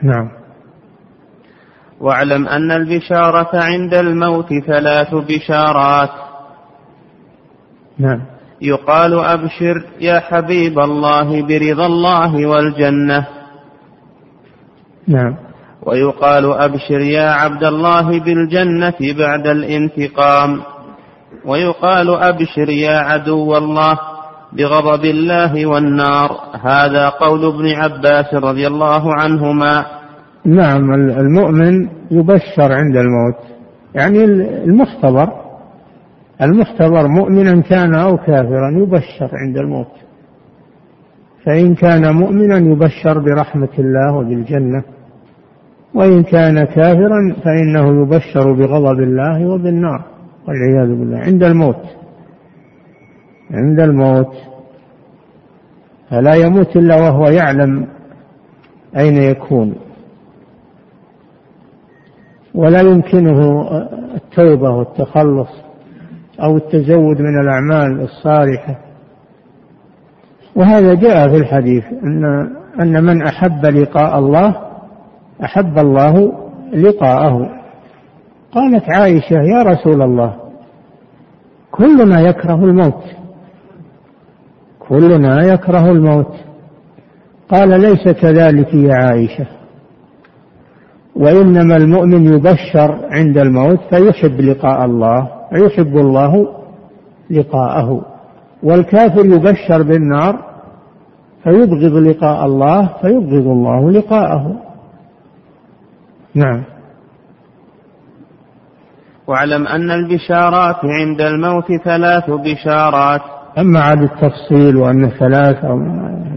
[0.02, 0.41] نعم.
[2.02, 6.10] واعلم أن البشارة عند الموت ثلاث بشارات.
[7.98, 8.20] نعم.
[8.60, 13.26] يقال أبشر يا حبيب الله برضا الله والجنة.
[15.08, 15.36] نعم.
[15.82, 20.62] ويقال أبشر يا عبد الله بالجنة بعد الانتقام.
[21.44, 23.98] ويقال أبشر يا عدو الله
[24.52, 26.30] بغضب الله والنار.
[26.62, 30.01] هذا قول ابن عباس رضي الله عنهما.
[30.44, 33.38] نعم المؤمن يبشر عند الموت.
[33.94, 34.24] يعني
[34.64, 35.28] المختبر
[36.42, 39.92] المختبر مؤمنا كان أو كافرا يبشر عند الموت.
[41.44, 44.82] فإن كان مؤمنا يبشر برحمة الله وبالجنة
[45.94, 50.04] وإن كان كافرا فإنه يبشر بغضب الله وبالنار
[50.48, 51.18] والعياذ بالله.
[51.18, 51.82] عند الموت
[53.50, 54.34] عند الموت
[56.10, 57.86] فلا يموت إلا وهو يعلم
[58.96, 59.74] أين يكون.
[62.54, 63.62] ولا يمكنه
[64.14, 65.48] التوبة والتخلص
[66.42, 68.78] أو التزود من الأعمال الصالحة.
[70.56, 72.24] وهذا جاء في الحديث أن
[72.80, 74.56] أن من أحب لقاء الله
[75.44, 76.32] أحب الله
[76.72, 77.48] لقاءه.
[78.52, 80.34] قالت عائشة يا رسول الله
[81.70, 83.04] كلنا يكره الموت
[84.88, 86.34] كلنا يكره الموت.
[87.48, 89.46] قال ليس كذلك يا عائشة.
[91.16, 96.48] وإنما المؤمن يبشر عند الموت فيحب لقاء الله ويحب الله
[97.30, 98.04] لقاءه.
[98.62, 100.38] والكافر يبشر بالنار
[101.44, 104.56] فيبغض لقاء الله فيبغض الله لقاءه.
[106.34, 106.62] نعم.
[109.26, 113.20] واعلم أن البشارات عند الموت ثلاث بشارات.
[113.58, 115.78] أما عاد التفصيل وأنه ثلاث أو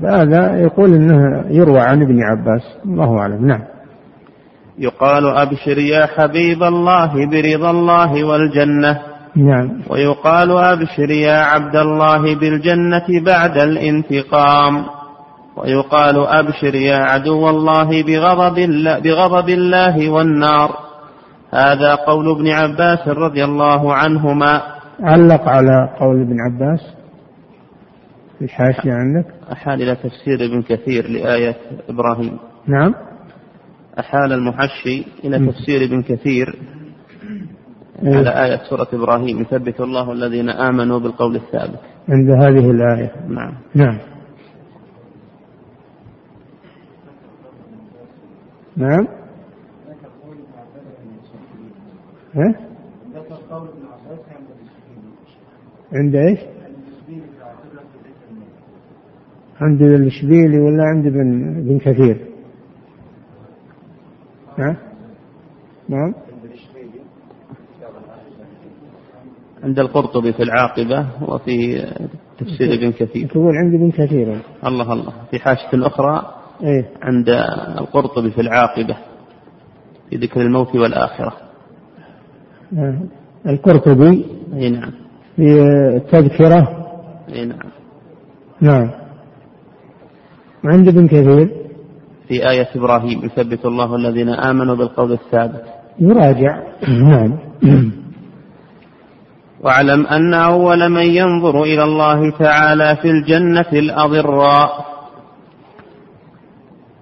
[0.03, 3.47] هذا يقول أنه يروى عن ابن عباس الله أعلم.
[3.47, 3.74] نعم.
[4.79, 8.99] يقال أبشر يا حبيب الله برضا الله والجنة.
[9.35, 9.81] نعم.
[9.89, 14.85] ويقال أبشر يا عبد الله بالجنة بعد الانتقام.
[15.57, 20.69] ويقال أبشر يا عدو الله بغضب الله, بغضب الله والنار.
[21.53, 24.61] هذا قول ابن عباس رضي الله عنهما.
[25.03, 26.95] علق على قول ابن عباس.
[28.39, 31.55] في الحاشية عندك؟ أحال إلى تفسير ابن كثير لآية
[31.89, 32.37] إبراهيم.
[32.67, 32.93] نعم.
[33.99, 36.55] أحال المحشي إلى تفسير ابن كثير
[38.03, 41.79] إيه؟ على آية سورة إبراهيم يثبت الله الذين آمنوا بالقول الثابت
[42.09, 43.99] عند هذه الآية نعم نعم
[48.77, 49.07] نعم
[52.35, 52.55] ها؟
[55.93, 56.39] عند إيش؟
[59.61, 62.24] عند الشبيلي ولا عند بن بن كثير؟
[64.57, 64.75] نعم
[65.89, 66.13] نعم.
[69.63, 71.85] عند القرطبي في العاقبة وفي
[72.37, 73.27] تفسير ابن كثير.
[73.27, 74.41] تقول عند ابن كثير.
[74.65, 75.13] الله الله.
[75.31, 76.89] في حاشة أخرى إيه.
[77.01, 77.29] عند
[77.79, 78.97] القرطبي في العاقبة
[80.09, 81.33] في ذكر الموت والآخرة.
[82.77, 82.99] آه.
[83.45, 84.91] القرطبي أي نعم.
[85.35, 85.61] في
[85.95, 86.87] التذكرة
[87.33, 87.69] أي نعم.
[88.61, 88.91] نعم.
[90.65, 91.64] عند ابن كثير.
[92.27, 95.63] في آية إبراهيم يثبت الله الذين آمنوا بالقول الثابت.
[95.99, 96.59] يراجع.
[96.87, 97.37] نعم.
[99.63, 104.85] واعلم أن أول من ينظر إلى الله تعالى في الجنة الأضراء.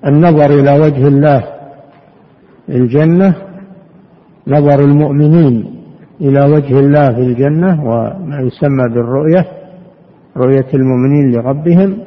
[0.05, 1.43] النظر إلى وجه الله
[2.69, 3.35] الجنة
[4.47, 5.83] نظر المؤمنين
[6.21, 9.45] إلى وجه الله في الجنة وما يسمى بالرؤية
[10.37, 11.97] رؤية المؤمنين لربهم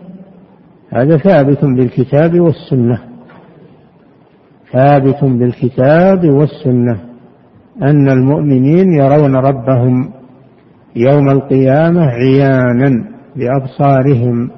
[0.90, 2.98] هذا ثابت بالكتاب والسنة.
[4.76, 7.00] ثابت بالكتاب والسنة
[7.82, 10.10] أن المؤمنين يرون ربهم
[10.96, 13.04] يوم القيامة عيانا
[13.36, 14.50] بأبصارهم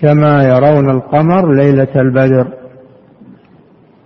[0.00, 2.48] كما يرون القمر ليلة البدر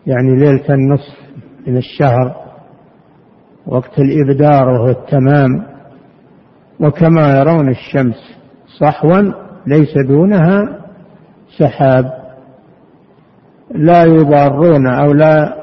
[0.07, 1.17] يعني ليلة النصف
[1.67, 2.37] من الشهر
[3.67, 5.63] وقت الإبدار وهو التمام
[6.81, 8.39] وكما يرون الشمس
[8.81, 9.33] صحوا
[9.67, 10.79] ليس دونها
[11.59, 12.18] سحاب.
[13.75, 15.55] لا يضارون أو لا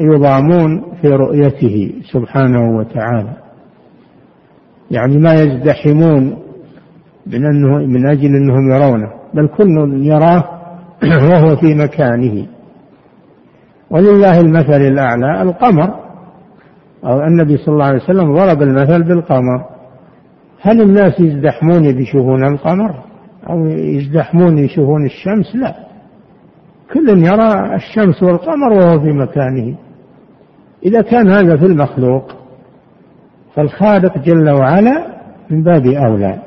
[0.00, 3.36] يضامون في رؤيته سبحانه وتعالى.
[4.90, 6.36] يعني ما يزدحمون
[7.26, 10.44] من, أنه من أجل أنهم يرونه بل كل يراه
[11.30, 12.46] وهو في مكانه.
[13.90, 15.94] ولله المثل الأعلى القمر.
[17.04, 19.64] أو النبي صلى الله عليه وسلم ضرب المثل بالقمر.
[20.60, 22.94] هل الناس يزدحمون بيشوفون القمر؟
[23.50, 25.85] أو يزدحمون يشوفون الشمس؟ لا.
[26.94, 29.76] كل يرى الشمس والقمر وهو في مكانه.
[30.86, 32.32] إذا كان هذا في المخلوق
[33.54, 35.06] فالخالق جل وعلا
[35.50, 36.38] من باب أولى.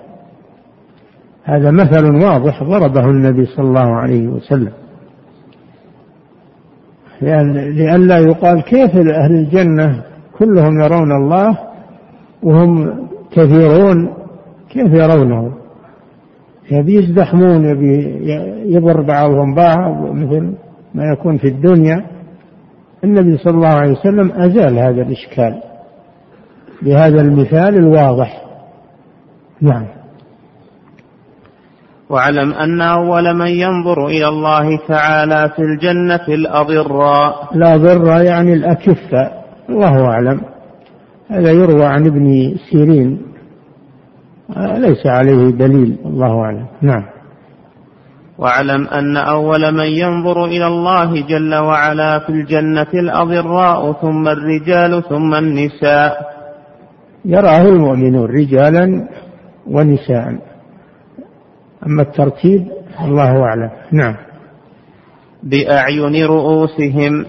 [1.43, 4.71] هذا مثل واضح ضربه النبي صلى الله عليه وسلم.
[7.21, 10.03] لأن لئلا يقال كيف أهل الجنة
[10.37, 11.57] كلهم يرون الله
[12.43, 14.13] وهم كثيرون
[14.69, 15.58] كيف يرونه؟
[16.71, 18.19] يبي يزدحمون يبي
[18.65, 20.53] يضر بعضهم بعض مثل
[20.93, 22.05] ما يكون في الدنيا.
[23.03, 25.61] النبي صلى الله عليه وسلم أزال هذا الإشكال
[26.81, 28.41] بهذا المثال الواضح.
[29.61, 29.85] نعم.
[32.09, 40.05] واعلم أن أول من ينظر إلى الله تعالى في الجنة الأضراء الأضراء يعني الأكفاء الله
[40.05, 40.41] أعلم.
[41.27, 43.28] هذا يروى عن ابن سيرين.
[44.57, 46.65] ليس عليه دليل الله أعلم.
[46.81, 47.03] نعم.
[48.37, 55.33] واعلم أن أول من ينظر إلى الله جل وعلا في الجنة الأضراء ثم الرجال ثم
[55.33, 56.29] النساء.
[57.25, 59.07] يراه المؤمنون رجالا
[59.67, 60.35] ونساء.
[61.85, 62.67] أما الترتيب
[63.05, 63.69] الله أعلم.
[63.91, 64.15] نعم.
[65.43, 67.25] بأعين رؤوسهم.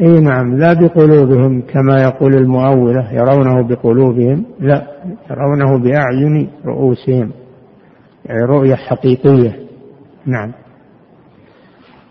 [0.00, 4.86] إي نعم لا بقلوبهم كما يقول المؤولة يرونه بقلوبهم لا
[5.30, 7.30] يرونه بأعين رؤوسهم
[8.24, 9.56] يعني رؤية حقيقية.
[10.26, 10.52] نعم.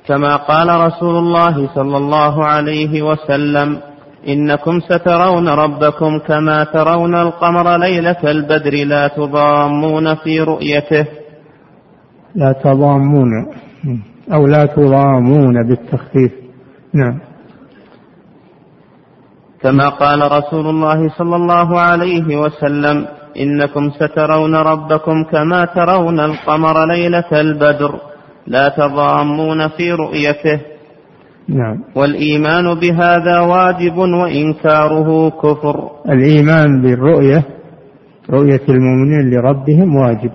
[0.08, 3.80] كما قال رسول الله صلى الله عليه وسلم
[4.28, 11.06] إنكم سترون ربكم كما ترون القمر ليلة البدر لا تضامون في رؤيته.
[12.36, 13.30] لا تضامون
[14.34, 16.32] أو لا تضامون بالتخفيف.
[16.94, 17.33] نعم.
[19.64, 23.06] كما قال رسول الله صلى الله عليه وسلم
[23.40, 28.00] إنكم سترون ربكم كما ترون القمر ليلة البدر.
[28.48, 30.60] لا تضامون في رؤيته.
[31.50, 31.84] نعم.
[31.96, 35.90] والإيمان بهذا واجب وإنكاره كفر.
[36.10, 37.44] الإيمان بالرؤية
[38.30, 40.32] رؤية المؤمنين لربهم واجب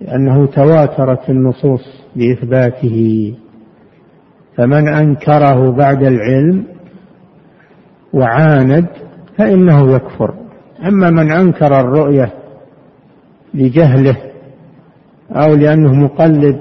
[0.00, 1.84] لأنه تواترت النصوص
[2.16, 3.34] بإثباته.
[4.56, 6.64] فمن أنكره بعد العلم
[8.12, 8.86] وعاند
[9.38, 10.34] فإنه يكفر.
[10.88, 12.32] أما من أنكر الرؤية
[13.54, 14.16] لجهله
[15.30, 16.58] أو لأنه مقلد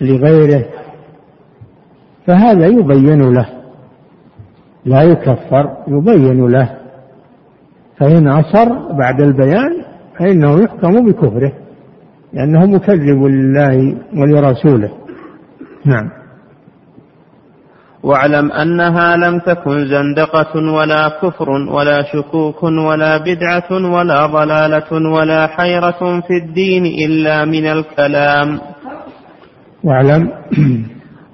[0.00, 0.64] لغيره
[2.26, 3.46] فهذا يبين له.
[4.84, 6.70] لا يكفر يبين له.
[7.96, 9.84] فإن أصر بعد البيان
[10.18, 11.52] فإنه يحكم بكفره
[12.32, 14.90] لأنه مكذب لله ولرسوله.
[15.84, 16.23] نعم.
[18.04, 26.20] واعلم أنها لم تكن زندقة ولا كفر ولا شكوك ولا بدعة ولا ضلالة ولا حيرة
[26.20, 28.60] في الدين إلا من الكلام.
[29.84, 30.28] واعلم.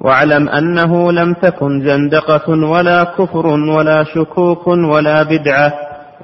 [0.01, 5.73] واعلم أنه لم تكن زندقة ولا كفر ولا شكوك ولا بدعة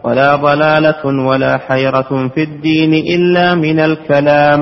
[0.04, 4.60] ولا ضلالة ولا حيرة في الدين إلا من الكلام.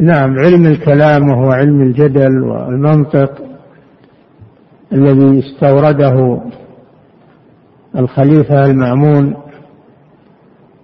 [0.00, 3.30] نعم علم الكلام وهو علم الجدل والمنطق.
[4.92, 6.40] الذي استورده
[7.96, 9.34] الخليفة المأمون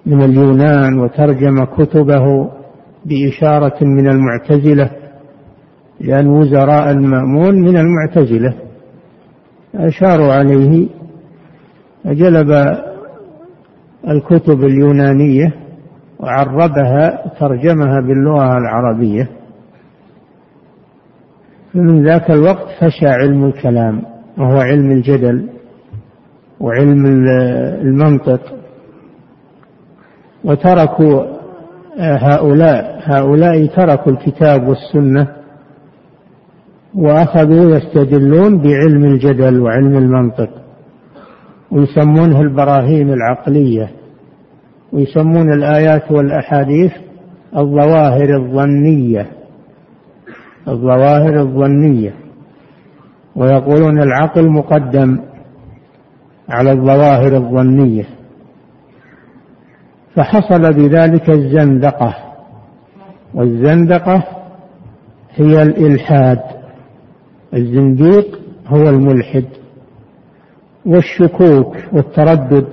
[0.07, 2.51] من اليونان وترجم كتبه
[3.05, 4.91] بإشارة من المعتزلة
[6.01, 8.55] لأن وزراء المأمون من المعتزلة.
[9.75, 10.89] أشاروا عليه
[12.05, 12.77] فجلب
[14.09, 15.55] الكتب اليونانية
[16.21, 19.29] وعربها ترجمها باللغة العربية.
[21.75, 24.03] فمن ذاك الوقت فشى علم الكلام
[24.39, 25.49] وهو علم الجدل
[26.61, 27.07] وعلم
[27.83, 28.41] المنطق.
[30.45, 31.23] وتركوا
[31.99, 35.29] هؤلاء هؤلاء تركوا الكتاب والسنة
[36.95, 40.51] وأخذوا يستدلون بعلم الجدل وعلم المنطق.
[41.71, 43.91] ويسمونه البراهين العقلية
[44.93, 46.93] ويسمون الآيات والأحاديث
[47.57, 49.27] الظواهر الظنية.
[50.69, 52.15] الظواهر الظنية
[53.37, 55.19] ويقولون العقل مقدم
[56.49, 58.05] على الظواهر الظنية.
[60.17, 62.15] فحصل بذلك الزندقة
[63.35, 64.25] والزندقة
[65.35, 66.41] هي الإلحاد
[67.55, 69.45] الزنديق هو الملحد
[70.87, 72.67] والشكوك والتردد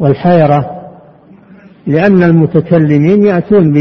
[0.00, 0.80] والحيرة
[1.86, 3.72] لأن المتكلمين يأتون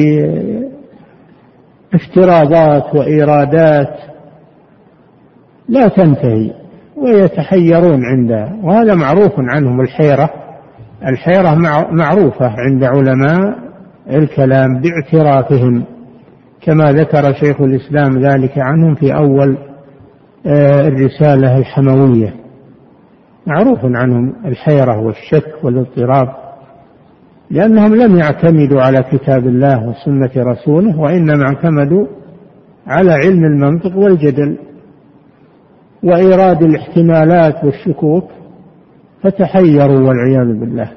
[1.93, 3.99] بافتراضات وإيرادات
[5.69, 6.53] لا تنتهي
[6.97, 10.29] ويتحيرون عندها وهذا معروف عنهم الحيرة.
[11.05, 11.55] الحيرة
[11.91, 13.55] معروفة عند علماء
[14.09, 15.83] الكلام باعترافهم
[16.61, 19.57] كما ذكر شيخ الإسلام ذلك عنهم في أول
[20.45, 22.33] آه، الرسالة الحموية.
[23.47, 26.40] معروف عنهم الحيرة والشك والاضطراب.
[27.51, 32.07] لأنهم لم يعتمدوا على كتاب الله وسنة رسوله وإنما اعتمدوا
[32.87, 34.57] على علم المنطق والجدل.
[36.03, 38.31] وإيراد الاحتمالات والشكوك
[39.23, 40.91] فتحيروا والعياذ بالله.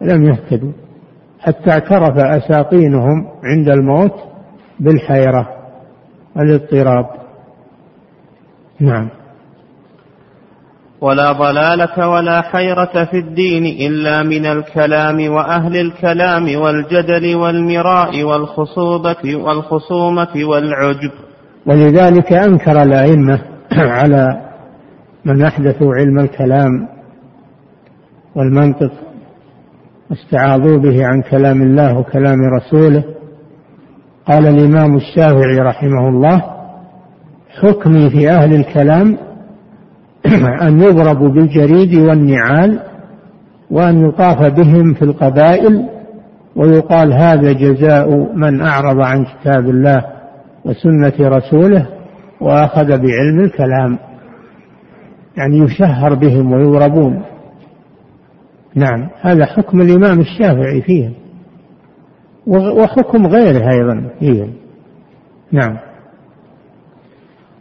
[0.00, 0.72] لم يهتدوا.
[1.40, 4.14] حتى اعترف أساطينهم عند الموت
[4.80, 5.48] بالحيرة
[6.36, 7.06] والاضطراب
[8.80, 9.08] نعم.
[11.00, 20.44] ولا ضلالة ولا حيرة في الدين إلا من الكلام وأهل الكلام والجدل والمراء والخصوبة والخصومة
[20.44, 21.10] والعجب.
[21.66, 23.42] ولذلك أنكر الأئمة
[23.98, 24.26] على
[25.24, 26.88] من أحدثوا علم الكلام
[28.34, 28.92] والمنطق
[30.12, 33.04] استعاضوا به عن كلام الله وكلام رسوله.
[34.28, 36.44] قال الإمام الشافعي رحمه الله
[37.60, 39.25] حكمي في أهل الكلام
[40.66, 42.80] أن يضربوا بالجريد والنعال
[43.70, 45.88] وأن يطاف بهم في القبائل
[46.56, 50.04] ويقال هذا جزاء من أعرض عن كتاب الله
[50.64, 51.86] وسنة رسوله
[52.40, 53.98] وأخذ بعلم الكلام.
[55.36, 57.22] يعني يشهر بهم ويضربون.
[58.74, 61.12] نعم هذا حكم الإمام الشافعي فيهم.
[62.46, 64.52] وحكم غيره أيضا فيهم.
[65.52, 65.76] نعم.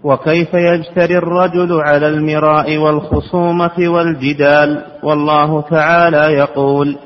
[0.06, 6.98] وكيف يجتري الرجل على المراء والخصومة والجدال؟ والله تعالى يقول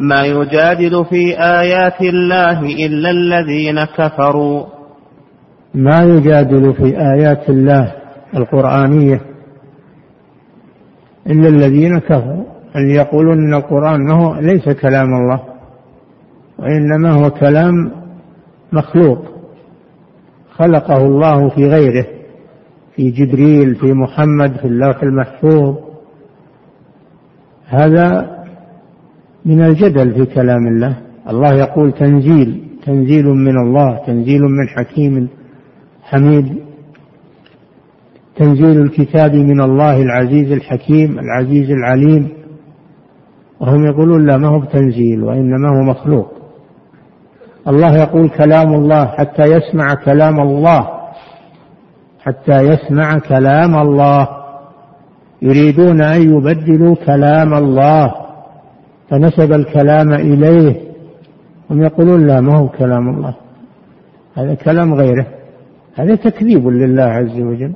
[0.00, 4.64] ما يجادل في آيات الله إلا الذين كفروا.
[5.74, 7.92] ما يجادل في آيات الله
[8.36, 9.20] القرآنية
[11.26, 12.44] إلا الذين كفروا؟
[12.76, 15.40] اللي يقولون أن القرآن ما هو ليس كلام الله
[16.58, 17.92] وإنما هو كلام
[18.72, 19.18] مخلوق
[20.58, 22.15] خلقه الله في غيره.
[22.96, 25.76] في جبريل في محمد في اللوح المحفوظ.
[27.66, 28.36] هذا
[29.44, 30.96] من الجدل في كلام الله.
[31.30, 35.28] الله يقول تنزيل تنزيل من الله تنزيل من حكيم
[36.02, 36.58] حميد.
[38.36, 42.28] تنزيل الكتاب من الله العزيز الحكيم العزيز العليم.
[43.60, 46.32] وهم يقولون لا ما هو بتنزيل وإنما هو مخلوق.
[47.68, 50.95] الله يقول كلام الله حتى يسمع كلام الله.
[52.26, 54.28] حتى يسمع كلام الله.
[55.42, 58.14] يريدون أن يبدلوا كلام الله.
[59.10, 60.74] فنسب الكلام إليه.
[61.70, 63.34] هم يقولون لا ما هو كلام الله.
[64.34, 65.26] هذا كلام غيره.
[65.94, 67.72] هذا تكذيب لله عز وجل.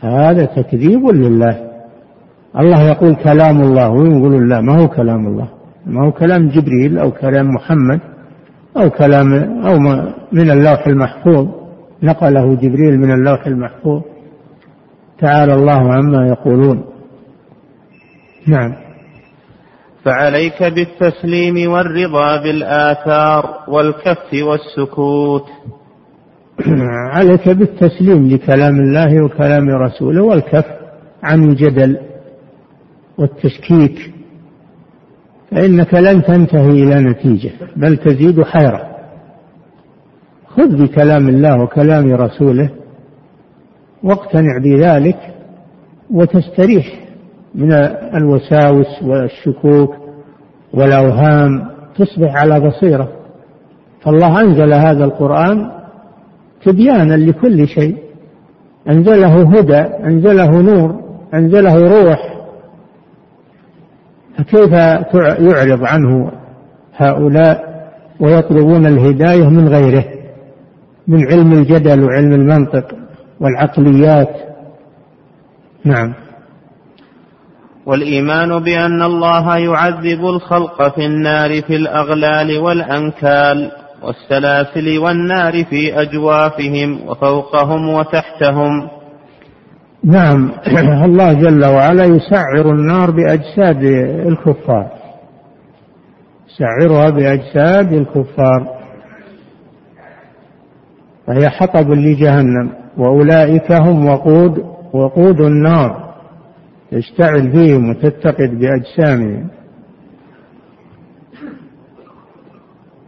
[0.00, 1.70] هذا تكذيب لله.
[2.60, 3.88] الله يقول كلام الله.
[3.88, 5.48] وهم يقولون لا ما هو كلام الله.
[5.86, 8.00] ما هو كلام جبريل أو كلام محمد
[8.76, 9.32] أو كلام
[9.66, 9.78] أو
[10.32, 11.59] من اللوح المحفوظ.
[12.02, 14.02] نقله جبريل من اللوح المحفوظ.
[15.18, 16.84] تعالى الله عما يقولون.
[18.46, 18.74] نعم.
[20.04, 25.46] فعليك بالتسليم والرضا بالآثار والكف والسكوت.
[27.14, 30.64] عليك بالتسليم لكلام الله وكلام رسوله والكف
[31.22, 31.98] عن الجدل
[33.18, 34.14] والتشكيك.
[35.50, 38.89] فإنك لن تنتهي إلى نتيجة بل تزيد حيرة.
[40.56, 42.70] خذ بكلام الله وكلام رسوله
[44.02, 45.16] واقتنع بذلك
[46.10, 46.86] وتستريح
[47.54, 47.72] من
[48.14, 49.94] الوساوس والشكوك
[50.74, 53.08] والأوهام تصبح على بصيرة.
[54.00, 55.70] فالله أنزل هذا القرآن
[56.64, 57.96] تبيانا لكل شيء.
[58.88, 61.00] أنزله هدى أنزله نور
[61.34, 62.34] أنزله روح.
[64.38, 64.72] فكيف
[65.38, 66.32] يعرض عنه
[66.96, 67.70] هؤلاء
[68.20, 70.19] ويطلبون الهداية من غيره؟
[71.10, 72.84] من علم الجدل وعلم المنطق
[73.40, 74.30] والعقليات.
[75.84, 76.14] نعم.
[77.86, 83.70] والإيمان بأن الله يعذب الخلق في النار في الأغلال والأنكال
[84.02, 88.88] والسلاسل والنار في أجوافهم وفوقهم وتحتهم.
[90.04, 90.50] نعم.
[91.06, 93.82] الله جل وعلا يسعر النار بأجساد
[94.26, 94.90] الكفار.
[96.48, 98.79] يسعرها بأجساد الكفار.
[101.30, 106.14] فهي حطب لجهنم وأولئك هم وقود وقود النار.
[106.90, 109.48] تشتعل فيهم وتتقد بأجسامهم.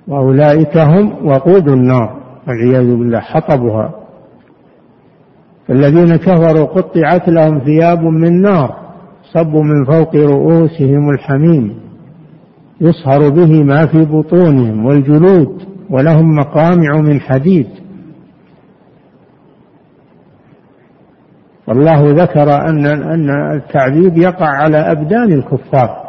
[0.09, 3.95] وأولئك هم وقود النار والعياذ بالله حطبها.
[5.71, 8.77] الذين كفروا قطعت لهم ثياب من نار
[9.33, 11.75] صب من فوق رؤوسهم الحميم.
[12.81, 17.82] يصهر به ما في بطونهم والجلود ولهم مقامع من حديد.
[21.67, 26.03] والله ذكر أن أن التعذيب يقع على أبدان الكفار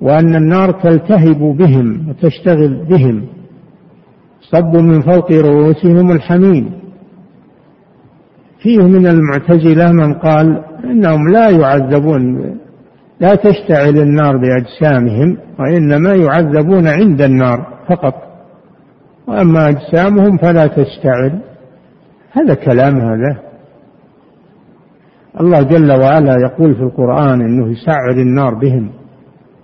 [0.00, 3.24] وأن النار تلتهب بهم وتشتغل بهم.
[4.50, 6.70] صب من فوق رؤوسهم الحميم.
[8.62, 12.54] فيه من المعتزلة من قال إنهم لا يعذبون
[13.20, 18.14] لا تشتعل النار بأجسامهم وإنما يعذبون عند النار فقط.
[19.26, 21.38] وأما أجسامهم فلا تشتعل.
[22.32, 23.45] هذا كلام هذا.
[25.40, 28.90] الله جل وعلا يقول في القرآن أنه يسعر النار بهم.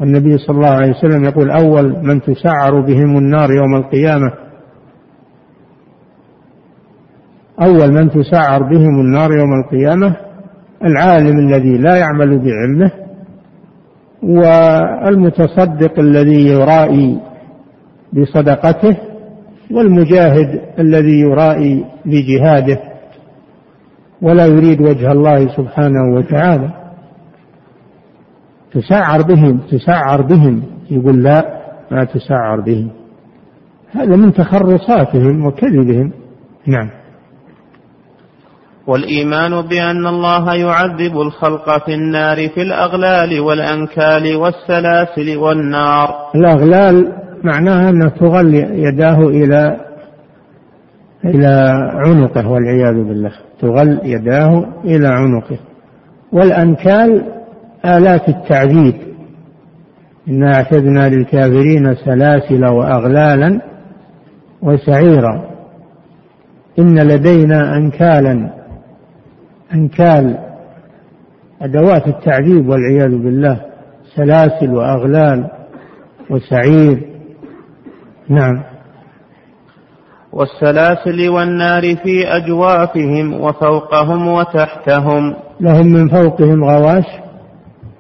[0.01, 4.33] والنبي صلى الله عليه وسلم يقول أول من تسعر بهم النار يوم القيامة.
[7.63, 10.17] أول من تسعر بهم النار يوم القيامة
[10.85, 12.91] العالم الذي لا يعمل بعلمه
[14.23, 17.21] والمتصدق الذي يرائي
[18.13, 18.97] بصدقته
[19.71, 22.92] والمجاهد الذي يرائي بجهاده.
[24.23, 26.71] ولا يريد وجه الله سبحانه وتعالى.
[28.73, 30.63] تسعر بهم تسعر بهم.
[30.91, 32.91] يقول لا ما تسعر بهم.
[33.91, 36.13] هذا من تخرصاتهم وكذبهم.
[36.67, 36.91] نعم.
[38.87, 46.09] والإيمان بأن الله يعذب الخلق في النار في الأغلال والأنكال والسلاسل والنار.
[46.35, 47.13] الأغلال
[47.45, 49.92] معناها أنه تغل يداه إلى
[51.25, 53.33] إلى عنقه والعياذ بالله.
[53.61, 55.59] تغل يداه إلى عنقه.
[56.33, 57.25] والأنكال
[57.85, 58.95] آلات التعذيب.
[60.29, 63.61] إنا أعتدنا للكافرين سلاسل وأغلالا
[64.63, 65.51] وسعيرا.
[66.79, 68.51] إن لدينا أنكالا.
[69.75, 70.39] أنكال
[71.63, 73.61] أدوات التعذيب والعياذ بالله.
[74.17, 75.51] سلاسل وأغلال
[76.31, 77.07] وسعير.
[78.29, 78.72] نعم.
[80.33, 85.35] والسلاسل والنار في أجوافهم وفوقهم وتحتهم.
[85.61, 87.05] لهم من فوقهم غواش.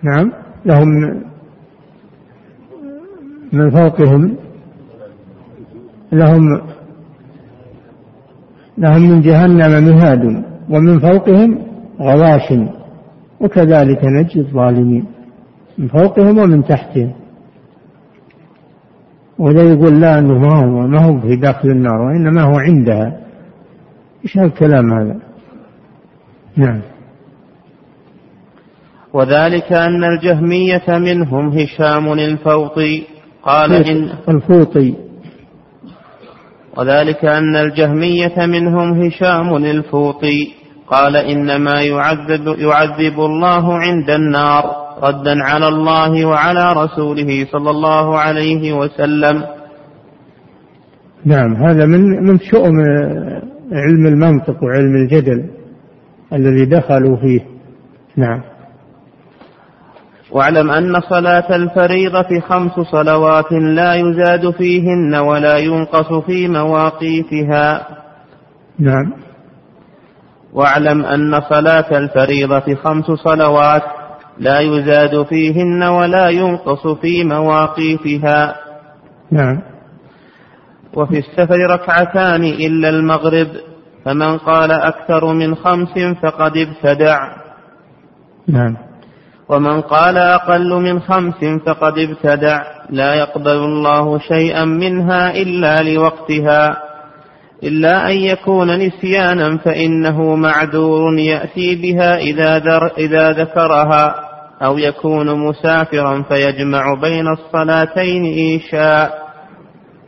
[0.03, 0.33] نعم.
[0.67, 0.89] لهم
[3.53, 4.37] من فوقهم.
[6.13, 6.61] لهم
[8.79, 11.59] لهم من جهنم مهاد ومن فوقهم
[12.01, 12.53] غواش.
[13.41, 15.05] وكذلك نجزي الظالمين.
[15.79, 17.22] من فوقهم ومن تحتهم.
[19.39, 23.21] ولا يقول لا إنه ما هو ما هو في داخل النار وإنما هو عندها.
[24.25, 25.17] إيش هالكلام هذا؟
[26.57, 26.81] نعم.
[29.13, 33.03] وذلك أن الجهمية منهم هشام الفوطي
[33.43, 34.95] قال إن الفوطي.
[36.77, 40.49] وذلك أن الجهمية منهم هشام الفوطي
[40.87, 44.82] قال إنما يعذب, يعذب الله عند النار.
[45.03, 49.45] ردا على الله وعلى رسوله صلى الله عليه وسلم.
[51.25, 52.77] نعم هذا من من شؤم
[53.73, 55.51] علم المنطق وعلم الجدل
[56.33, 57.41] الذي دخلوا فيه.
[58.17, 58.41] نعم.
[60.33, 67.87] واعلم أن صلاة الفريضة خمس صلوات لا يزاد فيهن ولا ينقص في مواقيتها.
[68.79, 69.13] نعم.
[70.53, 73.83] واعلم أن صلاة الفريضة خمس صلوات
[74.43, 78.57] لا يزاد فيهن ولا ينقص في مواقيتها
[79.31, 79.63] نعم.
[80.95, 83.49] وفي السفر ركعتان إلا المغرب
[84.05, 87.19] فمن قال أكثر من خمس فقد ابتدع.
[88.49, 88.77] نعم.
[89.49, 92.63] ومن قال أقل من خمس فقد ابتدع.
[92.91, 96.83] لا يقبل الله شيئا منها إلا لوقتها.
[97.63, 102.57] إلا أن يكون نسيانا فإنه معذور يأتي بها إذا,
[102.99, 104.32] إذا ذكرها.
[104.65, 109.23] أو يكون مسافرا فيجمع بين الصلاتين إن شاء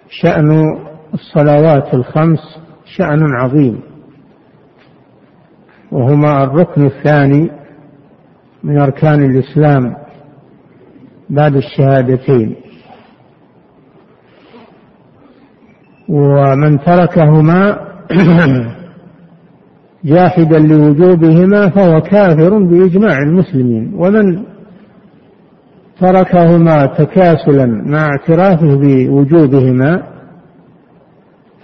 [0.08, 0.78] شأن
[1.14, 2.58] الصلوات الخمس
[2.96, 3.80] شأن عظيم.
[5.92, 7.50] وهما الركن الثاني
[8.64, 9.96] من أركان الإسلام
[11.30, 12.56] بعد الشهادتين.
[16.08, 17.78] ومن تركهما
[20.04, 23.94] جاحدا لوجوبهما فهو كافر بإجماع المسلمين.
[23.94, 24.42] ومن
[26.00, 30.02] تركهما تكاسلا مع اعترافه بوجوبهما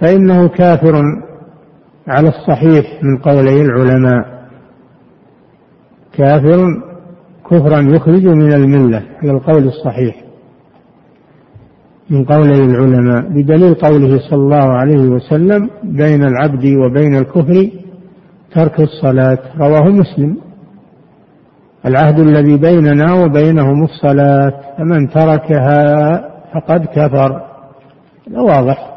[0.00, 1.02] فإنه كافر
[2.08, 4.40] على الصحيح من قولي العلماء.
[6.12, 6.66] كافر
[7.50, 10.24] كفرا يخرج من الملة على القول الصحيح
[12.10, 17.70] من قولي العلماء بدليل قوله صلى الله عليه وسلم بين العبد وبين الكفر
[18.54, 19.38] ترك الصلاة.
[19.58, 20.36] رواه مسلم.
[21.86, 24.60] العهد الذي بيننا وبينهم الصلاة.
[24.78, 26.20] فمن تركها
[26.54, 27.42] فقد كفر.
[28.28, 28.96] هذا واضح.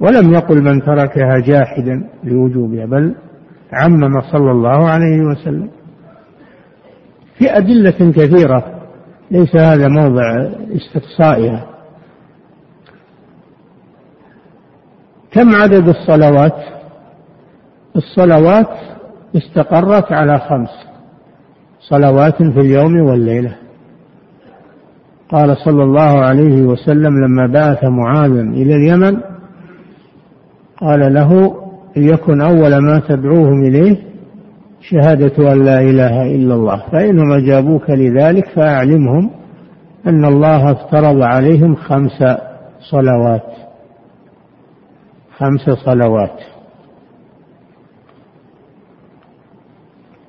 [0.00, 3.14] ولم يقل من تركها جاحدا لوجوبها بل
[3.72, 5.70] عمم صلى الله عليه وسلم.
[7.38, 8.64] في أدلة كثيرة
[9.30, 11.66] ليس هذا موضع استقصائها
[15.32, 16.79] كم عدد الصلوات؟
[17.96, 18.68] الصلوات
[19.36, 20.70] استقرت على خمس
[21.80, 23.56] صلوات في اليوم والليلة.
[25.30, 29.20] قال صلى الله عليه وسلم لما بعث معاذا إلى اليمن
[30.80, 31.54] قال له
[31.96, 33.96] ليكن أول ما تدعوهم إليه
[34.80, 39.30] شهادة أن لا إله إلا الله فإنهم أجابوك لذلك فأعلمهم
[40.06, 42.24] أن الله افترض عليهم خمس
[42.90, 43.46] صلوات
[45.38, 46.40] خمس صلوات.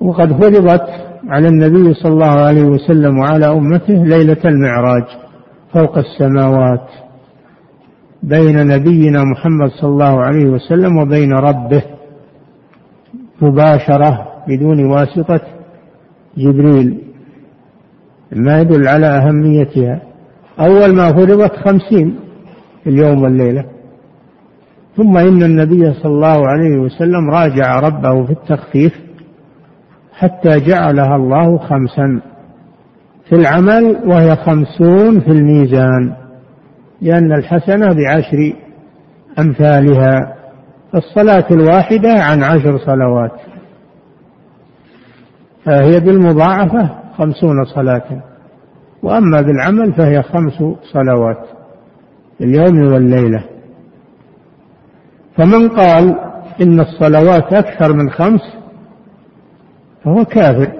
[0.02, 0.86] وقد فرضت
[1.28, 5.04] على النبي صلى الله عليه وسلم وعلى أمته ليلة المعراج
[5.72, 6.88] فوق السماوات
[8.22, 11.82] بين نبينا محمد صلى الله عليه وسلم وبين ربه
[13.42, 15.40] مباشرة بدون واسطة
[16.38, 16.98] جبريل.
[18.32, 20.00] ما يدل على أهميتها.
[20.60, 22.16] أول ما فرضت خمسين
[22.84, 23.64] في اليوم والليلة.
[24.96, 28.92] ثم إن النبي صلى الله عليه وسلم راجع ربه في التخفيف
[30.18, 32.20] حتى جعلها الله خمسا
[33.28, 36.14] في العمل وهي خمسون في الميزان
[37.00, 38.52] لأن الحسنة بعشر
[39.38, 40.34] أمثالها
[40.94, 43.32] الصلاة الواحدة عن عشر صلوات.
[45.64, 48.22] فهي بالمضاعفة خمسون صلاة
[49.02, 51.46] وأما بالعمل فهي خمس صلوات
[52.40, 53.44] اليوم والليلة.
[55.36, 56.16] فمن قال
[56.62, 58.40] إن الصلوات أكثر من خمس
[60.04, 60.72] فهو كافر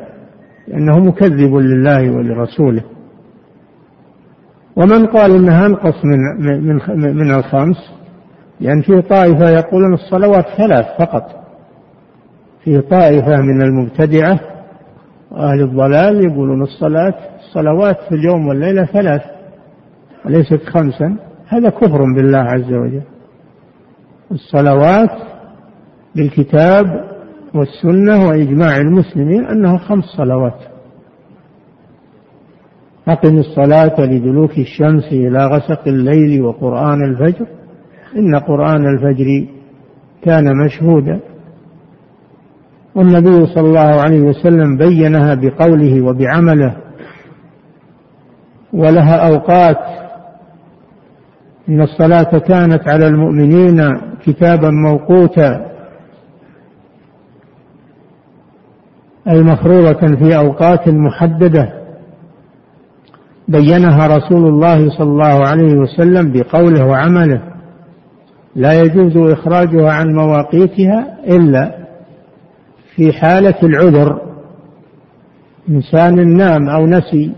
[0.68, 2.83] لأنه مكذب لله ولرسوله.
[4.77, 6.18] ومن قال إنها أنقص من
[6.66, 6.77] من
[7.16, 7.77] من الخمس؟
[8.61, 11.43] لأن في طائفة يقولون الصلوات ثلاث فقط.
[12.64, 14.41] في طائفة من المبتدعة
[15.31, 19.23] وأهل الضلال يقولون الصلاة الصلوات في اليوم والليلة ثلاث
[20.25, 21.16] وليست خمسا.
[21.49, 23.03] هذا كفر بالله عز وجل.
[24.31, 25.11] الصلوات
[26.16, 27.11] بالكتاب
[27.55, 30.59] والسنة وإجماع المسلمين أنها خمس صلوات.
[33.09, 37.46] أقم الصلاة لدلوك الشمس إلى غسق الليل وقرآن الفجر.
[38.16, 39.46] إن قرآن الفجر
[40.24, 41.20] كان مشهودا.
[42.94, 46.76] والنبي صلى الله عليه وسلم بينها بقوله وبعمله.
[48.72, 49.78] ولها أوقات.
[51.68, 53.96] إن الصلاة كانت على المؤمنين
[54.26, 55.72] كتابا موقوتا.
[59.29, 61.73] أي مفروضة في أوقات محددة
[63.49, 67.43] بينها رسول الله صلى الله عليه وسلم بقوله وعمله.
[68.57, 71.75] لا يجوز إخراجها عن مواقيتها إلا
[72.95, 74.20] في حالة العذر.
[75.68, 77.33] إنسان نام أو نسي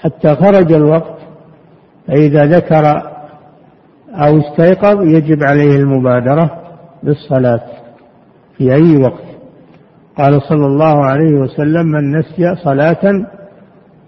[0.00, 1.16] حتى خرج الوقت
[2.06, 2.86] فإذا ذكر
[4.10, 6.50] أو استيقظ يجب عليه المبادرة
[7.02, 7.62] بالصلاة
[8.56, 9.35] في أي وقت.
[10.18, 13.26] قال صلى الله عليه وسلم من نسي صلاة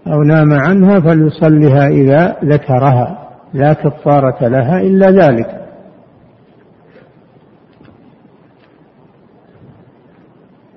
[0.07, 5.59] أو نام عنها فليصلها إذا ذكرها لا كفارة لها إلا ذلك.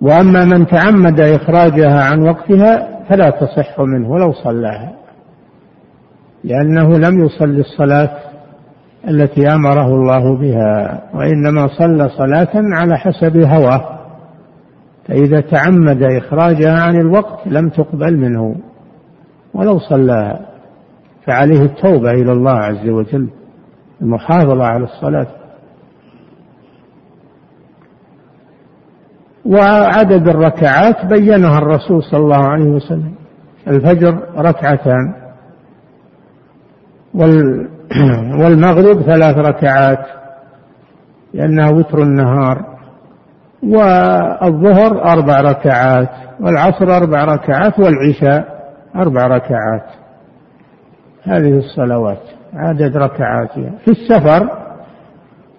[0.01, 4.93] وأما من تعمد إخراجها عن وقتها فلا تصح منه ولو صلاها
[6.45, 8.11] لأنه لم يصل الصلاة
[9.09, 14.02] التي أمره الله بها وإنما صلى صلاة على حسب هواه.
[15.09, 18.57] فإذا تعمد إخراجها عن الوقت لم تقبل منه
[19.55, 20.41] ولو صلاها
[21.27, 23.29] فعليه التوبة إلى الله عز وجل
[24.03, 25.27] المحافظة على الصلاة.
[29.47, 33.15] وعدد الركعات بينها الرسول صلى الله عليه وسلم
[33.69, 35.15] الفجر ركعتان
[38.41, 40.07] والمغرب ثلاث ركعات
[41.35, 42.72] لأنها وتر النهار.
[43.63, 46.09] والظهر أربع ركعات
[46.41, 48.63] والعصر أربع ركعات والعشاء
[48.97, 49.85] أربع ركعات.
[51.23, 52.21] هذه الصلوات
[52.55, 53.71] عدد ركعاتها.
[53.85, 54.49] في السفر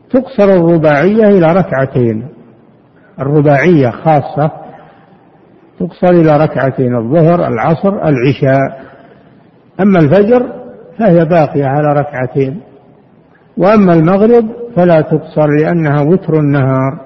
[0.09, 2.27] تقصر الرباعية إلى ركعتين.
[3.19, 4.51] الرباعية خاصة
[5.79, 8.81] تقصر إلى ركعتين الظهر العصر العشاء.
[9.79, 10.45] أما الفجر
[10.99, 12.61] فهي باقية على ركعتين.
[13.57, 14.45] وأما المغرب
[14.75, 17.02] فلا تقصر لأنها وتر النهار.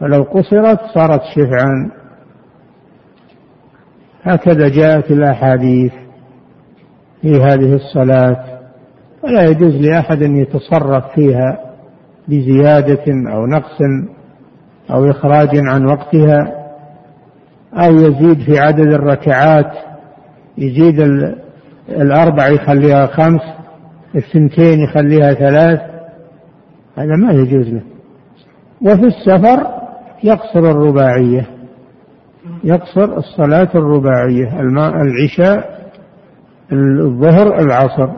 [0.00, 1.90] فلو قصرت صارت شفعا.
[4.22, 5.92] هكذا جاءت الأحاديث
[7.22, 8.44] في هذه الصلاة.
[9.22, 11.58] ولا يجوز لأحد أن يتصرف فيها
[12.28, 13.78] بزيادة أو نقص
[14.90, 16.52] أو إخراج عن وقتها
[17.74, 19.72] أو يزيد في عدد الركعات
[20.58, 21.00] يزيد
[21.88, 23.40] الأربع يخليها خمس
[24.14, 25.80] الثنتين يخليها ثلاث
[26.96, 27.82] هذا ما يجوز له.
[28.82, 29.79] وفي السفر
[30.22, 31.46] يقصر الرباعية.
[32.64, 34.60] يقصر الصلاة الرباعية
[35.02, 35.80] العشاء
[36.72, 38.08] الظهر العصر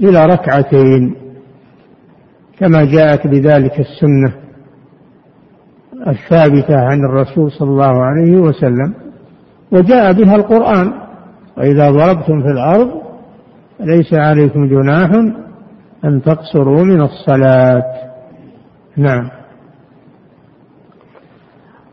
[0.00, 1.14] إلى ركعتين.
[2.58, 4.32] كما جاءت بذلك السنة
[6.06, 8.94] الثابتة عن الرسول صلى الله عليه وسلم.
[9.72, 10.92] وجاء بها القرآن.
[11.56, 12.90] وإذا ضربتم في الأرض
[13.80, 15.10] ليس عليكم جناح
[16.04, 17.82] أن تقصروا من الصلاة.
[18.96, 19.37] نعم.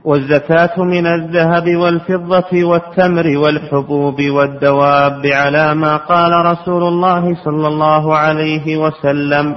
[0.06, 8.78] والزكاة من الذهب والفضة والتمر والحبوب والدواب على ما قال رسول الله صلى الله عليه
[8.78, 9.56] وسلم.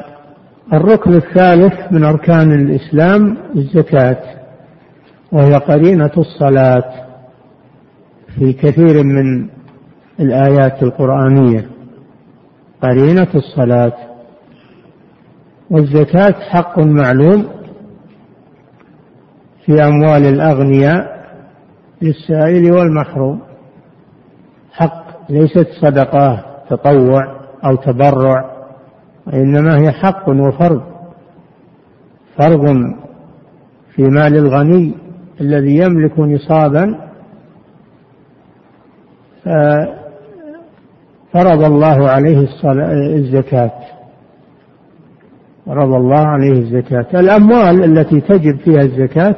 [0.72, 4.22] الركن الثالث من أركان الإسلام الزكاة
[5.32, 6.92] وهي قرينة الصلاة
[8.38, 9.48] في كثير من
[10.20, 11.66] الآيات القرآنية.
[12.82, 13.92] قرينة الصلاة.
[15.70, 17.57] والزكاة حق معلوم
[19.68, 21.18] في أموال الأغنياء
[22.02, 23.40] للسائل والمحروم.
[24.72, 28.50] حق ليست صدقة تطوع أو تبرع
[29.26, 30.82] وإنما هي حق وفرض.
[32.36, 32.66] فرض
[33.94, 34.94] في مال الغني
[35.40, 36.98] الذي يملك نصابا.
[41.32, 42.48] فرض الله عليه
[43.16, 43.72] الزكاة.
[45.66, 47.20] فرض الله عليه الزكاة.
[47.20, 49.36] الأموال التي تجب فيها الزكاة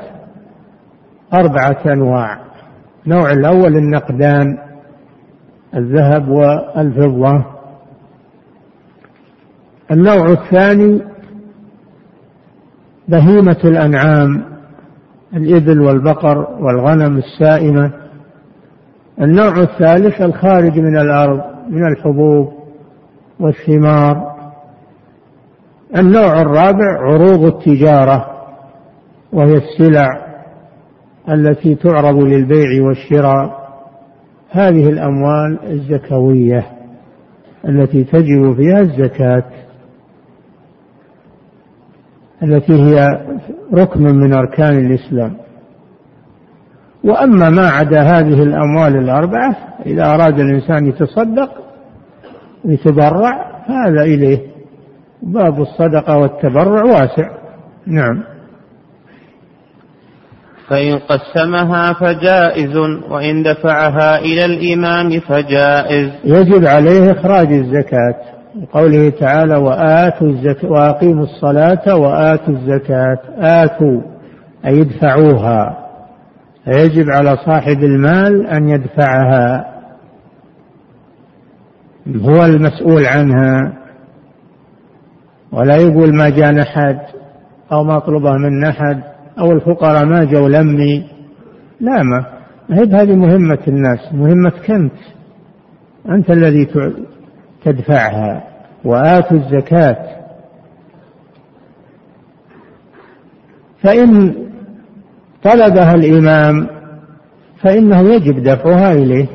[1.35, 2.39] أربعة أنواع.
[3.07, 4.59] النوع الأول النقدان
[5.76, 7.45] الذهب والفضة.
[9.91, 11.03] النوع الثاني
[13.09, 14.45] بهيمة الأنعام
[15.35, 17.93] الإبل والبقر والغنم السائمة.
[19.20, 22.53] النوع الثالث الخارج من الأرض من الحبوب
[23.41, 24.37] والثمار.
[25.97, 28.26] النوع الرابع عروض التجارة
[29.33, 30.30] وهي السلع.
[31.29, 33.61] التي تعرض للبيع والشراء.
[34.51, 36.66] هذه الأموال الزكوية
[37.68, 39.45] التي تجب فيها الزكاة
[42.43, 43.27] التي هي
[43.75, 45.37] ركن من أركان الإسلام.
[47.05, 49.57] وأما ما عدا هذه الأموال الأربعة
[49.87, 51.51] إذا أراد الإنسان يتصدق
[52.64, 54.39] يتبرع هذا إليه.
[55.23, 57.29] باب الصدقة والتبرع واسع.
[57.87, 58.30] نعم.
[60.71, 62.77] فإن قسمها فجائز
[63.11, 66.11] وإن دفعها إلى الإمام فجائز.
[66.25, 68.14] يجب عليه إخراج الزكاة
[68.73, 73.18] قوله تعالى وآتوا الزكاة وأقيموا الصلاة وآتوا الزكاة.
[73.39, 74.03] آتوا
[74.66, 75.77] أي ادفعوها.
[76.66, 79.66] يجب على صاحب المال أن يدفعها.
[82.16, 83.73] هو المسؤول عنها.
[85.53, 86.99] ولا يقول ما جانا أحد
[87.73, 89.09] أو ما طلبه من أحد.
[89.41, 91.07] أو الفقراء ما جو لمي.
[91.80, 92.26] لا ما.
[92.70, 94.93] هي هذه مهمة الناس مهمتك أنت
[96.09, 96.68] أنت الذي
[97.64, 98.45] تدفعها.
[98.84, 100.07] وآتوا الزكاة.
[103.82, 104.34] فإن
[105.43, 106.68] طلبها الإمام
[107.62, 109.26] فإنه يجب دفعها إليه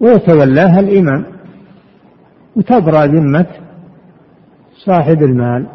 [0.00, 1.24] ويتولاها الإمام.
[2.56, 3.46] وتبرأ ذمة
[4.86, 5.66] صاحب المال.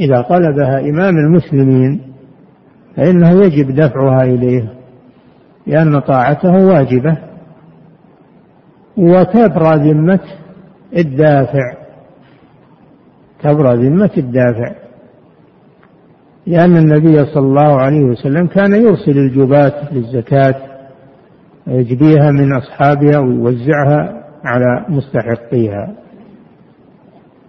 [0.00, 2.00] إذا طلبها إمام المسلمين
[2.96, 4.68] فإنه يجب دفعها إليه
[5.66, 7.16] لأن طاعته واجبة.
[8.96, 10.20] وتبرأ ذمة
[10.96, 11.74] الدافع
[13.42, 14.74] تبرأ ذمة الدافع
[16.46, 20.54] لأن النبي صلى الله عليه وسلم كان يرسل الجباة للزكاة
[21.66, 25.94] ويجبيها من أصحابها ويوزعها على مستحقيها.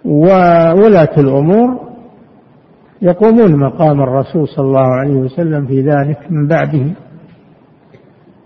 [0.06, 1.88] وولاة الأمور
[3.02, 6.86] يقومون مقام الرسول صلى الله عليه وسلم في ذلك من بعده.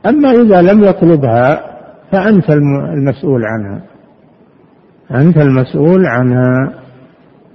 [0.06, 1.62] أما إذا لم يطلبها
[2.12, 3.82] فأنت المسؤول عنها.
[5.12, 6.74] أنت المسؤول عنها.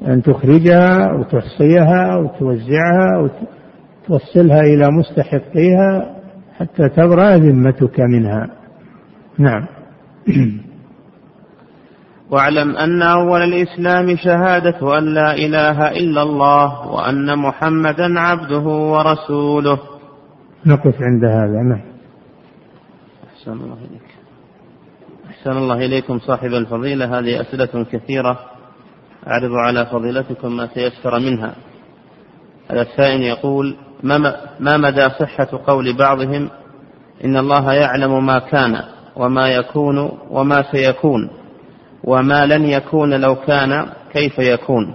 [0.09, 3.31] أن تخرجها وتحصيها وتوزعها
[4.09, 6.17] وتوصلها إلى مستحقيها
[6.59, 8.49] حتى تبرأ ذمتك منها.
[9.39, 9.67] نعم.
[12.31, 19.79] واعلم أن أول الإسلام شهادة أن لا إله إلا الله وأن محمدا عبده ورسوله.
[20.67, 21.83] نقف عند هذا نعم.
[23.31, 24.11] أحسن الله إليك.
[25.31, 27.19] أحسن الله إليكم صاحب الفضيلة.
[27.19, 28.39] هذه أسئلة كثيرة.
[29.27, 31.55] أعرض على فضيلتكم ما تيسر منها.
[32.71, 33.77] هذا السائل يقول
[34.61, 36.51] ما مدى صحة قول بعضهم
[37.25, 38.83] إن الله يعلم ما كان
[39.17, 41.31] وما يكون وما سيكون؟
[42.07, 44.95] وما لن يكون لو كان كيف يكون.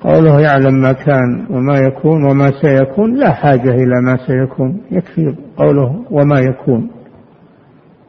[0.00, 6.04] قوله يعلم ما كان وما يكون وما سيكون لا حاجة إلى ما سيكون يكفي قوله
[6.10, 6.90] وما يكون.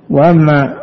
[0.09, 0.73] وأما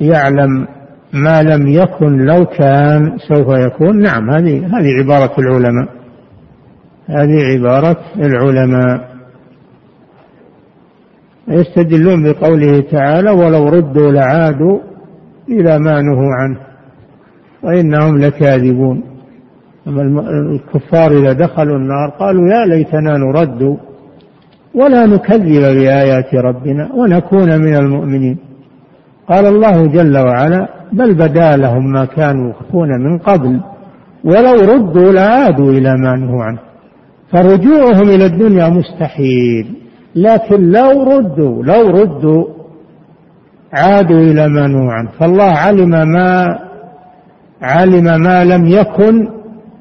[0.00, 0.66] يعلم
[1.12, 5.88] ما لم يكن لو كان سوف يكون نعم هذه هذه عبارة العلماء.
[7.06, 9.09] هذه عبارة العلماء.
[11.50, 14.78] يستدلون بقوله تعالى ولو ردوا لعادوا
[15.48, 16.58] إلى ما نهوا عنه
[17.62, 19.02] وإنهم لكاذبون.
[19.88, 23.76] أما الكفار إذا دخلوا النار قالوا يا ليتنا نرد
[24.74, 28.38] ولا نكذب بآيات ربنا ونكون من المؤمنين
[29.28, 33.60] قال الله جل وعلا بل بدا لهم ما كانوا يخفون من قبل
[34.24, 36.58] ولو ردوا لعادوا إلى ما نهوا عنه
[37.32, 39.79] فرجوعهم إلى الدنيا مستحيل.
[40.14, 42.44] لكن لو ردوا لو ردوا
[43.72, 45.10] عادوا إلى ما عنه.
[45.10, 46.58] فالله علم ما
[47.62, 49.28] علم ما لم يكن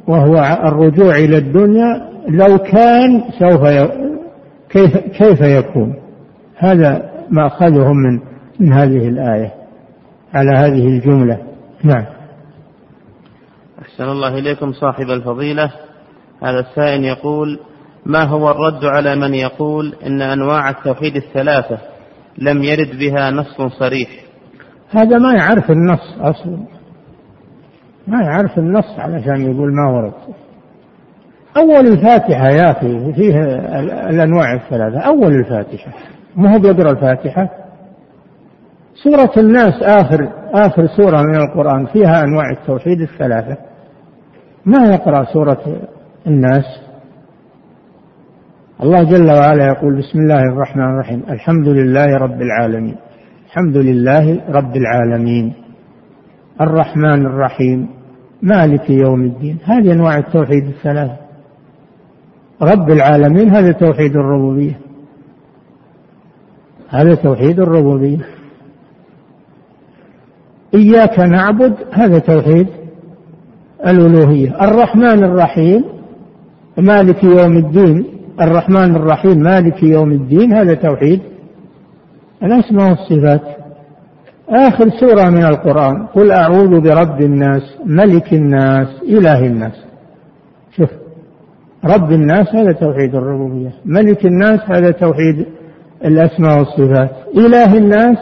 [0.08, 3.62] وهو الرجوع إلى الدنيا لو كان سوف.
[4.70, 5.96] كيف كيف يكون؟
[6.58, 8.20] هذا ما أخذهم من
[8.60, 9.54] من هذه الآية
[10.34, 11.38] على هذه الجملة.
[11.84, 12.06] نعم.
[13.82, 15.72] أحسن الله إليكم صاحب الفضيلة.
[16.44, 17.60] هذا السائل يقول
[18.06, 21.78] ما هو الرد على من يقول إن أنواع التوحيد الثلاثة
[22.38, 24.10] لم يرد بها نص صريح؟
[24.89, 26.58] هذا ما يعرف النص أصلا.
[28.08, 30.14] ما يعرف النص علشان يقول ما ورد
[31.58, 33.36] أول الفاتحة يا أخي فيه
[34.10, 35.00] الأنواع الثلاثة.
[35.00, 35.91] أول الفاتحة.
[36.36, 37.50] ما هو بيقرأ الفاتحة؟
[39.04, 43.58] سورة الناس آخر آخر سورة من القرآن فيها أنواع التوحيد الثلاثة.
[44.66, 45.82] ما يقرأ سورة
[46.28, 46.66] الناس؟
[48.84, 51.24] الله جل وعلا يقول بسم الله الرحمن الرحيم.
[51.30, 52.96] الحمد لله رب العالمين.
[53.46, 55.54] الحمد لله رب العالمين.
[56.62, 57.90] الرحمن الرحيم.
[58.42, 59.58] مالك يوم الدين.
[59.64, 61.18] هذه أنواع التوحيد الثلاثة.
[62.62, 64.80] رب العالمين هذا توحيد الربوبية.
[66.90, 68.26] هذا توحيد الربوبية.
[70.74, 72.68] إياك نعبد هذا توحيد
[73.88, 74.64] الألوهية.
[74.68, 75.84] الرحمن الرحيم.
[76.78, 78.19] مالك يوم الدين.
[78.42, 81.22] الرحمن الرحيم مالك يوم الدين هذا توحيد.
[82.44, 83.42] الأسماء والصفات
[84.50, 89.86] آخر سورة من القرآن قل أعوذ برب الناس ملك الناس إله الناس.
[90.78, 90.90] شوف
[91.86, 95.46] رب الناس هذا توحيد الربوبية ملك الناس هذا توحيد
[96.06, 98.18] الأسماء والصفات إله الناس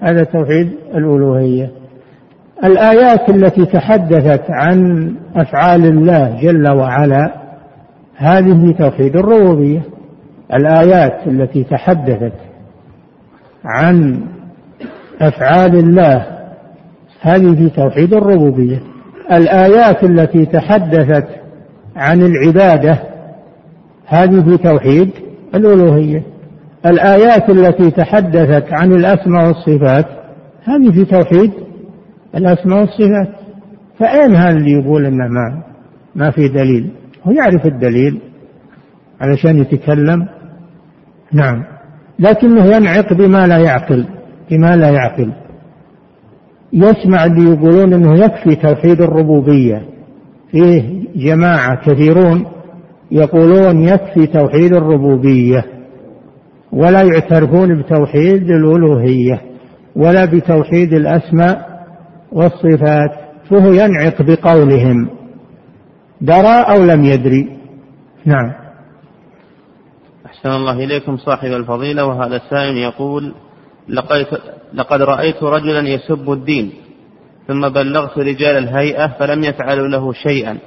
[0.00, 1.70] هذا توحيد الألوهية.
[2.64, 7.41] الآيات التي تحدثت عن أفعال الله جل وعلا
[8.16, 9.82] هذه توحيد الربوبية.
[10.54, 12.32] الآيات التي تحدثت
[13.64, 14.20] عن
[15.20, 16.26] أفعال الله
[17.20, 18.82] هذه في توحيد الربوبية.
[19.32, 21.26] الآيات التي تحدثت
[21.96, 22.98] عن العبادة
[24.06, 25.10] هذه في توحيد
[25.54, 26.22] الألوهية.
[26.86, 30.06] الآيات التي تحدثت عن الأسماء والصفات
[30.64, 31.52] هذه في توحيد
[32.34, 33.28] الأسماء والصفات.
[33.98, 35.62] فأين هذا اللي يقول إنه ما
[36.14, 36.90] ما في دليل؟
[37.24, 38.20] هو يعرف الدليل
[39.20, 40.28] علشان يتكلم.
[41.32, 41.64] نعم.
[42.18, 44.06] لكنه ينعق بما لا يعقل
[44.50, 45.32] بما لا يعقل.
[46.72, 49.82] يسمع اللي يقولون إنه يكفي توحيد الربوبية.
[50.50, 52.44] فيه جماعة كثيرون
[53.10, 55.64] يقولون يكفي توحيد الربوبية
[56.72, 59.40] ولا يعترفون بتوحيد الألوهية
[59.96, 61.84] ولا بتوحيد الأسماء
[62.32, 63.10] والصفات
[63.50, 65.08] فهو ينعق بقولهم.
[66.22, 67.58] درى أو لم يدري.
[68.24, 68.52] نعم.
[70.26, 73.34] أحسن الله إليكم صاحب الفضيلة وهذا السائل يقول
[73.88, 74.26] لقد,
[74.74, 76.72] لقد رأيت رجلا يسب الدين
[77.48, 80.58] ثم بلغت رجال الهيئة فلم يفعلوا له شيئا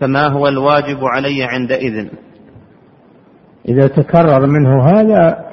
[0.00, 2.06] فما هو الواجب علي عندئذ؟
[3.68, 5.44] إذا تكرر منه هذا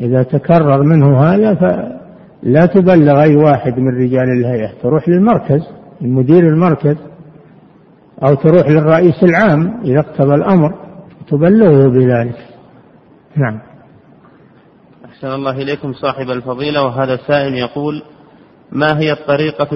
[0.00, 5.60] إذا تكرر منه هذا فلا تبلغ أي واحد من رجال الهيئة تروح للمركز
[6.02, 6.96] المدير المركز.
[8.22, 10.74] أو تروح للرئيس العام إذا اقتضى الأمر
[11.28, 12.36] تبلغه بذلك.
[13.36, 13.60] نعم.
[15.04, 18.02] أحسن الله إليكم صاحب الفضيلة وهذا السائل يقول
[18.72, 19.68] ما هي الطريقة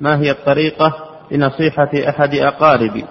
[0.00, 0.94] ما هي الطريقة
[1.30, 3.04] لنصيحة أحد أقاربي؟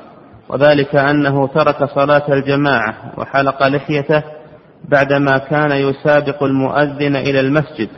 [0.49, 4.23] وذلك أنه ترك صلاة الجماعة وحلق لحيته
[4.89, 7.89] بعدما كان يسابق المؤذن إلى المسجد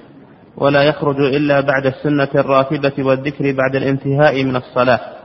[0.58, 5.21] ولا يخرج إلا بعد السنة الراتبة والذكر بعد الانتهاء من الصلاة.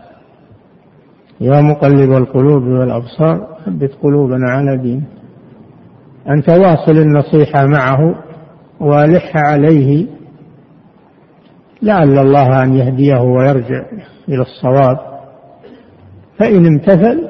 [1.40, 5.04] يا مقلب القلوب والأبصار ثبت قلوبنا على دين
[6.28, 8.14] أن تواصل النصيحة معه
[8.80, 10.06] والح عليه.
[11.82, 13.84] لعل الله أن يهديه ويرجع
[14.28, 14.98] إلى الصواب.
[16.38, 17.28] فإن امتثل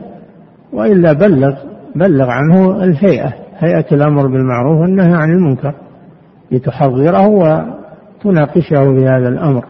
[0.72, 1.56] وإلا بلغ
[1.96, 3.32] بلغ عنه الهيئة.
[3.58, 5.74] هيئة الأمر بالمعروف والنهي عن المنكر.
[6.50, 9.64] لتحضره وتناقشه بهذا الأمر.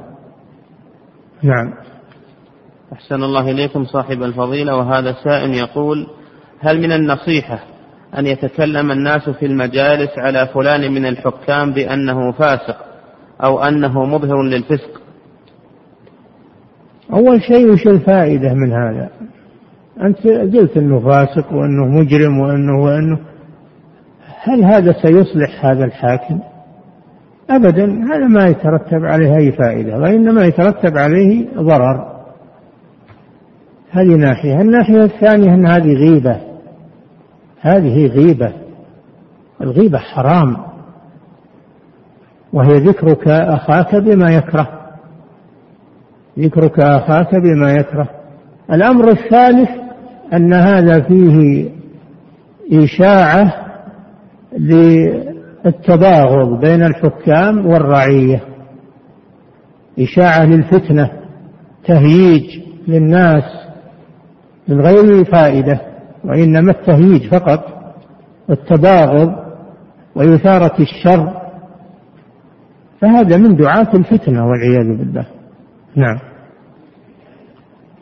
[1.43, 1.72] نعم.
[2.97, 4.77] أحسن الله إليكم صاحب الفضيلة.
[4.77, 6.07] وهذا سائل يقول
[6.61, 7.59] هل من النصيحة
[8.19, 12.77] أن يتكلم الناس في المجالس على فلان من الحكام بأنه فاسق
[13.45, 15.01] أو أنه مظهر للفسق؟
[17.13, 19.11] أول شيء وش الفائدة من هذا؟
[20.03, 20.27] أنت
[20.57, 23.19] قلت أنه فاسق وأنه مجرم وأنه وأنه.
[24.43, 26.41] هل هذا سيصلح هذا الحاكم؟
[27.51, 32.16] أبدا هذا ما يترتب عليه أي فائدة وإنما يترتب عليه ضرر.
[33.97, 34.61] هذه ناحية.
[34.61, 36.37] الناحية الثانية أن هذه غيبة.
[37.61, 38.53] هذه غيبة.
[39.61, 40.57] الغيبة حرام.
[42.53, 44.69] وهي ذكرك أخاك بما يكره.
[46.39, 48.09] ذكرك أخاك بما يكره.
[48.73, 49.71] الأمر الثالث
[50.33, 51.69] أن هذا فيه
[52.73, 53.55] إشاعة
[54.59, 58.41] للتباغض بين الحكام والرعية.
[59.99, 61.11] إشاعة للفتنة.
[61.85, 63.66] تهييج للناس.
[64.69, 65.81] من غير فائدة
[66.25, 67.64] وإنما التهييج فقط
[68.49, 69.33] والتباغض
[70.14, 71.43] وإثارة الشر.
[73.01, 75.27] فهذا من دعاة الفتنة والعياذ بالله.
[75.97, 76.19] نعم.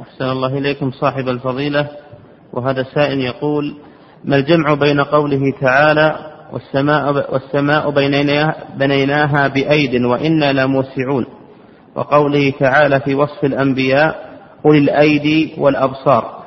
[0.00, 1.88] أحسن الله إليكم صاحب الفضيلة.
[2.52, 3.74] وهذا السائل يقول
[4.24, 6.16] ما الجمع بين قوله تعالى
[6.52, 7.90] والسماء, والسماء
[8.78, 11.26] بنيناها, بأيد وإنا لموسعون
[11.94, 14.34] وقوله تعالى في وصف الأنبياء
[14.66, 16.43] أولي الأيدي والأبصار.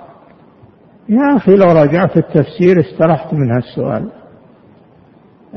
[1.10, 4.10] يا أخي لو راجعت التفسير استرحت من هالسؤال.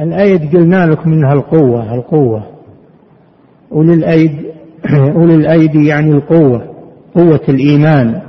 [0.00, 2.46] الأيد قلنا لك منها القوة القوة.
[3.72, 4.44] أولي الأيد
[5.16, 6.74] أولي الأيدي يعني القوة
[7.14, 8.22] قوة الإيمان.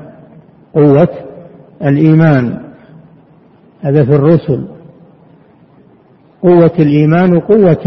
[0.73, 1.09] قوة
[1.81, 2.59] الإيمان.
[3.81, 4.67] هذا في الرسل.
[6.43, 7.81] قوة الإيمان وقوة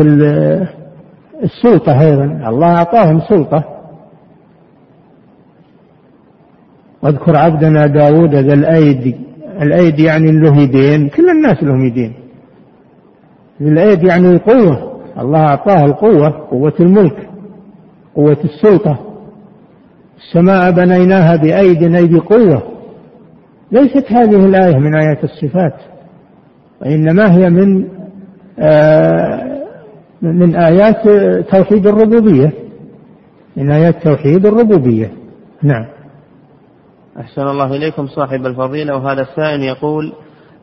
[1.42, 2.48] السلطة أيضا.
[2.48, 3.73] الله أعطاهم سلطة.
[7.04, 9.16] واذكر عبدنا داود ذا الأيدي
[9.62, 12.12] الأيدي يعني له يدين كل الناس لهم يدين
[13.60, 15.00] الأيدي يعني القوة.
[15.18, 17.28] الله أعطاه القوة قوة الملك
[18.14, 18.98] قوة السلطة.
[20.18, 22.62] السماء بنيناها بأيد أيدي قوة
[23.72, 25.74] ليست هذه الآية من آيات الصفات.
[26.82, 27.84] وإنما هي من
[28.58, 29.54] آه
[30.22, 31.08] من آيات
[31.50, 32.52] توحيد الربوبية.
[33.56, 35.12] من آيات توحيد الربوبية.
[35.62, 35.93] نعم.
[37.20, 40.12] أحسن الله إليكم صاحب الفضيلة وهذا السائل يقول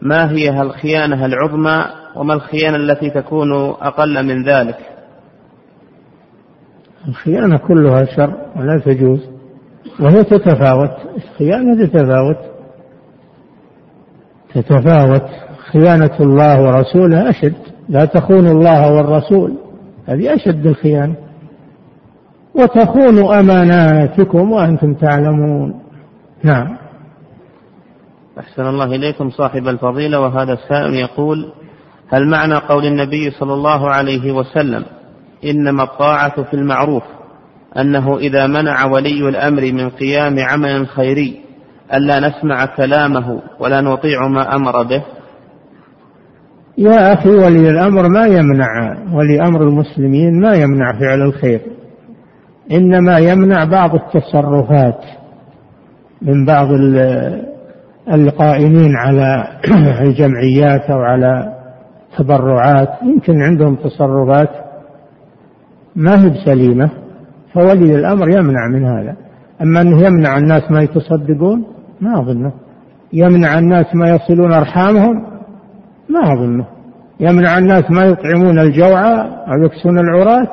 [0.01, 1.85] ما هي الخيانة العظمى
[2.15, 4.77] وما الخيانة التي تكون أقل من ذلك؟
[7.07, 9.19] الخيانة كلها شر ولا تجوز
[9.99, 12.37] وهي تتفاوت الخيانة تتفاوت.
[14.53, 15.25] تتفاوت
[15.71, 17.53] خيانة الله ورسوله أشد.
[17.89, 19.53] لا تخونوا الله والرسول
[20.05, 21.15] هذه أشد الخيانة.
[22.55, 25.81] وتخونوا أماناتكم وأنتم تعلمون.
[26.43, 26.77] نعم.
[28.39, 31.53] أحسن الله إليكم صاحب الفضيلة وهذا السائل يقول
[32.09, 34.85] هل معنى قول النبي صلى الله عليه وسلم
[35.45, 37.03] إنما الطاعة في المعروف
[37.77, 41.41] أنه إذا منع ولي الأمر من قيام عمل خيري
[41.93, 45.03] ألا نسمع كلامه ولا نطيع ما أمر به؟
[46.77, 51.61] يا أخي ولي الأمر ما يمنع ولي أمر المسلمين ما يمنع فعل الخير
[52.71, 55.20] إنما يمنع بعض التصرفات.
[56.21, 56.67] من بعض
[58.13, 59.47] القائمين على
[60.05, 61.53] الجمعيات أو على
[62.17, 64.49] تبرعات يمكن عندهم تصرفات
[65.95, 66.89] ما هي بسليمة
[67.53, 69.15] فولي الأمر يمنع من هذا.
[69.61, 71.63] أما أنه يمنع الناس ما يتصدقون
[72.01, 72.51] ما أظنه.
[73.13, 75.23] يمنع الناس ما يصلون أرحامهم
[76.09, 76.65] ما أظنه.
[77.19, 80.47] يمنع الناس ما يطعمون الجوعى أو يكسون العراة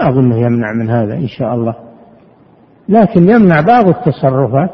[0.00, 1.74] ما أظنه يمنع من هذا إن شاء الله.
[2.88, 4.70] لكن يمنع بعض التصرفات.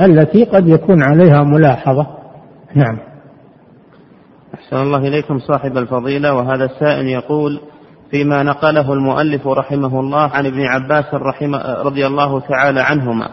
[0.00, 2.06] التي قد يكون عليها ملاحظة.
[2.74, 2.98] نعم.
[4.54, 7.60] أحسن الله إليكم صاحب الفضيلة وهذا السائل يقول
[8.10, 13.28] فيما نقله المؤلف رحمه الله عن ابن عباس رحمه رضي الله تعالى عنهما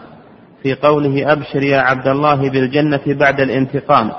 [0.64, 4.12] في قوله أبشر يا عبد الله بالجنة بعد الانتقام.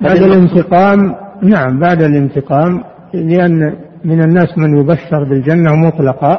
[0.00, 0.98] بعد الانتقام
[1.42, 2.84] نعم بعد الانتقام
[3.14, 6.38] لأن من الناس من يبشر بالجنة مطلقا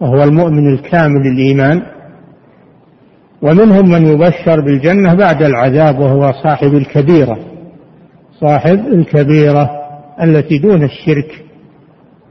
[0.00, 1.82] وهو المؤمن الكامل الإيمان
[3.44, 7.38] ومنهم من يبشر بالجنة بعد العذاب وهو صاحب الكبيرة
[8.40, 9.70] صاحب الكبيرة
[10.22, 11.44] التي دون الشرك.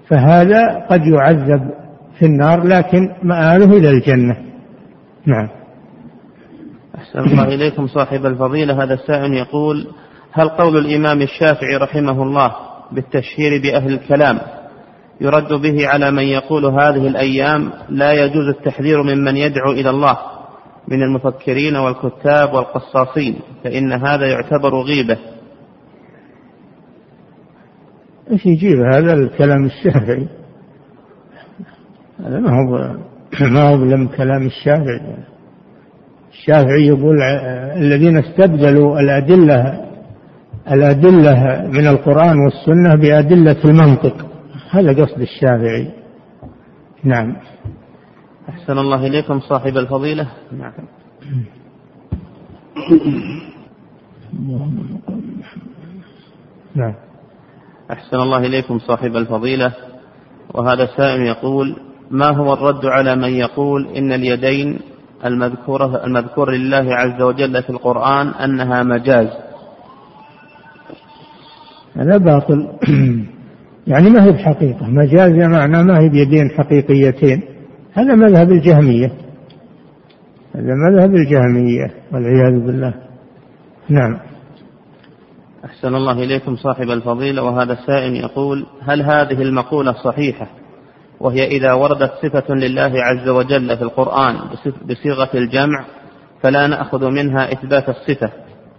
[0.08, 1.70] فهذا قد يعذب
[2.20, 4.38] في النار لكن مآله إلى الجنة.
[5.26, 5.50] نعم.
[6.96, 8.84] أحسن الله إليكم صاحب الفضيلة.
[8.84, 9.88] هذا السائل يقول
[10.32, 12.52] هل قول الإمام الشافعي رحمه الله
[12.92, 14.40] بالتشهير بأهل الكلام
[15.22, 20.18] يرد به على من يقول هذه الأيام لا يجوز التحذير ممن يدعو إلى الله؟
[20.88, 25.18] من المفكرين والكتاب والقصاصين فإن هذا يعتبر غيبة.
[28.32, 30.28] إيش يجيب؟ هذا الكلام الشافعي.
[32.20, 32.96] هذا ما هو
[33.54, 35.18] ما هو لم كلام الشافعي.
[36.32, 37.22] الشافعي يقول
[37.78, 39.84] الذين استبدلوا الأدلة
[40.72, 44.26] الأدلة من القرآن والسنة بأدلة المنطق.
[44.72, 45.92] هذا قصد الشافعي.
[47.04, 47.36] نعم.
[48.50, 50.28] أحسن الله إليكم صاحب الفضيلة.
[50.52, 50.74] نعم.
[56.76, 56.94] نعم
[57.92, 59.74] أحسن الله إليكم صاحب الفضيلة.
[60.54, 61.76] وهذا سائل يقول
[62.12, 64.80] ما هو الرد على من يقول إن اليدين
[65.26, 69.28] المذكورة المذكور لله عز وجل في القرآن أنها مجاز؟
[71.96, 72.68] هذا باطل.
[73.88, 77.53] يعني ما هي بحقيقة؟ مجاز معنى ما هي بيدين حقيقيتين.
[77.94, 79.12] هذا مذهب الجهمية.
[80.56, 82.94] هذا مذهب الجهمية والعياذ بالله.
[83.90, 84.20] نعم.
[85.66, 90.48] أحسن الله إليكم صاحب الفضيلة وهذا السائل يقول هل هذه المقولة صحيحة؟
[91.20, 94.36] وهي إذا وردت صفة لله عز وجل في القرآن
[94.90, 95.86] بصيغة الجمع
[96.42, 98.32] فلا نأخذ منها إثبات الصفة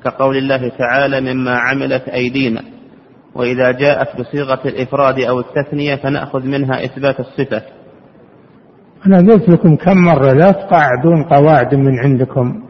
[0.04, 2.62] كقول الله تعالى مما عملت أيدينا.
[3.34, 7.62] وإذا جاءت بصيغة الإفراد أو التثنية فنأخذ منها إثبات الصفة.
[9.06, 12.62] أنا قلت لكم كم مرة لا تقعدون قواعد من عندكم.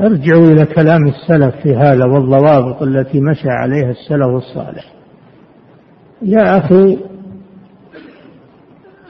[0.00, 4.84] ارجعوا إلى كلام السلف في هذا والضوابط التي مشى عليها السلف الصالح.
[6.22, 6.98] يا أخي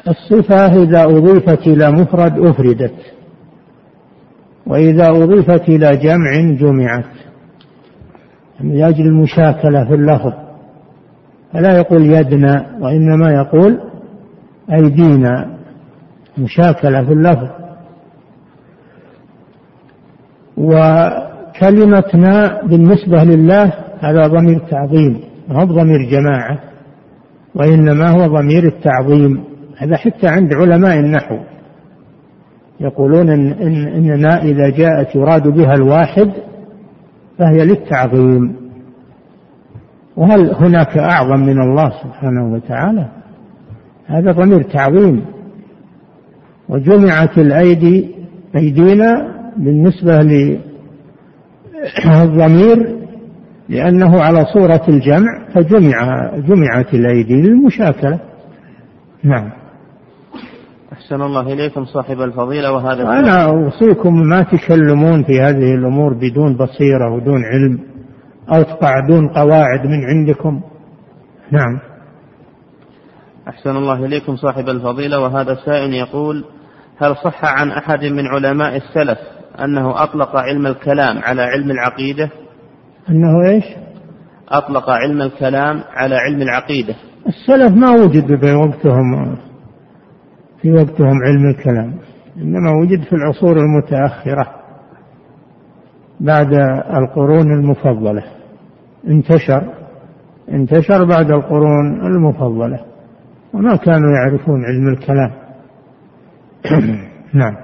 [0.09, 2.95] الصفة إذا أضيفت إلى مفرد أفردت
[4.67, 7.05] وإذا أضيفت إلى جمع جمعت.
[8.61, 10.33] من أجل المشاكلة في اللفظ.
[11.53, 13.92] فلا يقول يدنا وإنما يقول
[14.71, 15.57] أيدينا
[16.39, 17.49] مشاكلة في اللفظ.
[20.57, 26.59] وكلمتنا بالنسبة لله هذا ضمير تعظيم ما هو ضمير جماعة
[27.55, 29.45] وإنما هو ضمير التعظيم.
[29.79, 31.39] هذا حتى عند علماء النحو.
[32.81, 36.31] يقولون إن, إن إننا إذا جاءت يراد بها الواحد
[37.39, 38.57] فهي للتعظيم.
[40.17, 43.09] وهل هناك أعظم من الله سبحانه وتعالى؟
[44.13, 45.25] هذا ضمير تعظيم
[46.69, 48.15] وجمعت الأيدي
[48.57, 50.19] أيدينا بالنسبة
[52.07, 52.79] للضمير
[53.69, 58.21] لأنه على صورة الجمع فجمع جمعت الأيدي للمشاكلة.
[59.25, 59.51] نعم.
[60.93, 67.15] أحسن الله إليكم صاحب الفضيلة وهذا أنا أوصيكم ما تكلمون في هذه الأمور بدون بصيرة
[67.15, 67.79] ودون علم
[68.53, 70.61] أو تقعدون قواعد من عندكم.
[71.51, 71.92] نعم.
[73.49, 75.21] أحسن الله إليكم صاحب الفضيلة.
[75.21, 76.45] وهذا سائل يقول
[76.99, 79.19] هل صح عن أحد من علماء السلف
[79.65, 82.31] أنه أطلق علم الكلام على علم العقيدة؟
[83.11, 83.65] أنه إيش؟
[84.49, 86.95] أطلق علم الكلام على علم العقيدة.
[87.27, 89.37] السلف ما وجد في وقتهم
[90.63, 91.99] في وقتهم علم الكلام
[92.37, 94.47] إنما وجد في العصور المتأخرة
[96.21, 96.53] بعد
[96.97, 98.25] القرون المفضلة.
[99.09, 99.75] انتشر
[100.53, 102.92] انتشر بعد القرون المفضلة.
[103.55, 105.33] وما كانوا يعرفون علم الكلام.
[107.35, 107.57] نعم.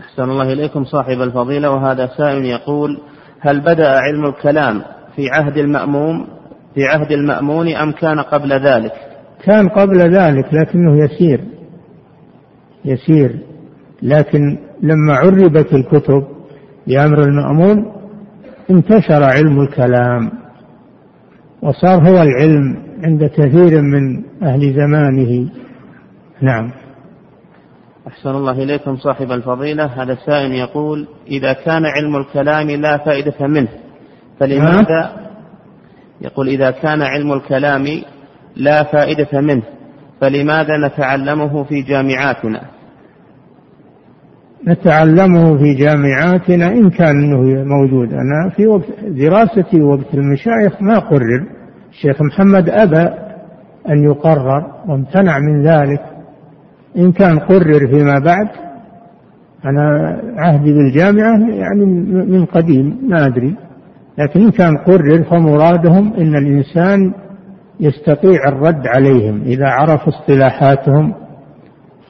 [0.00, 3.00] أحسن الله إليكم صاحب الفضيلة وهذا سائل يقول
[3.40, 4.82] هل بدأ علم الكلام
[5.16, 6.26] في عهد المأموم
[6.74, 8.92] في عهد المأمون أم كان قبل ذلك؟
[9.44, 11.40] كان قبل ذلك لكنه يسير.
[12.84, 13.38] يسير.
[14.02, 16.26] لكن لما عربت الكتب
[16.86, 17.92] بأمر المأمون
[18.70, 20.30] انتشر علم الكلام.
[21.62, 25.50] وصار هو العلم عند كثير من أهل زمانه.
[26.42, 26.70] نعم.
[28.08, 29.84] أحسن الله إليكم صاحب الفضيلة.
[29.84, 33.68] هذا سائل يقول إذا كان علم الكلام لا فائدة منه
[34.40, 35.30] فلماذا؟
[36.20, 37.84] يقول إذا كان علم الكلام
[38.56, 39.62] لا فائدة منه
[40.20, 42.62] فلماذا نتعلمه في جامعاتنا؟
[44.68, 47.16] نتعلمه في جامعاتنا إن كان
[47.66, 48.12] موجود.
[48.12, 51.59] أنا في وقت دراستي وقت المشايخ ما قرر.
[51.90, 53.08] الشيخ محمد أبى
[53.88, 56.00] أن يقرر وامتنع من ذلك.
[56.96, 58.48] إن كان قرر فيما بعد
[59.64, 61.84] أنا عهدي بالجامعة يعني
[62.24, 63.56] من قديم ما أدري.
[64.18, 67.12] لكن إن كان قرر فمرادهم أن الإنسان
[67.80, 69.42] يستطيع الرد عليهم.
[69.42, 71.14] إذا عرف اصطلاحاتهم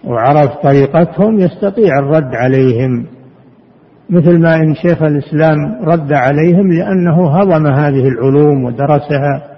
[0.04, 3.06] وعرف طريقتهم يستطيع الرد عليهم.
[4.10, 9.49] مثل ما إن شيخ الإسلام رد عليهم لأنه هضم هذه العلوم ودرسها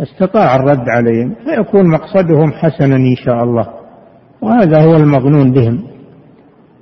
[0.00, 3.68] استطاع الرد عليهم فيكون مقصدهم حسنا إن شاء الله.
[4.42, 5.84] وهذا هو المظنون بهم.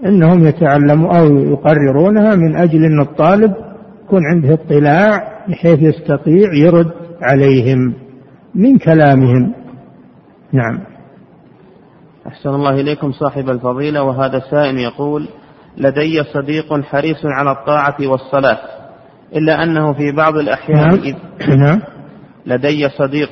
[0.07, 3.55] إنهم يتعلموا أو يقررونها من أجل إن الطالب
[4.05, 7.95] يكون عنده اطلاع بحيث يستطيع يرد عليهم
[8.55, 9.55] من كلامهم.
[10.53, 10.81] نعم.
[12.27, 14.03] أحسن الله إليكم صاحب الفضيلة.
[14.03, 15.29] وهذا سائل يقول
[15.79, 18.59] لدي صديق حريص على الطاعة والصلاة
[19.37, 20.95] إلا أنه في بعض الأحيان نعم.
[20.95, 21.15] إذ
[21.57, 21.81] نعم.
[22.47, 23.31] لدي صديق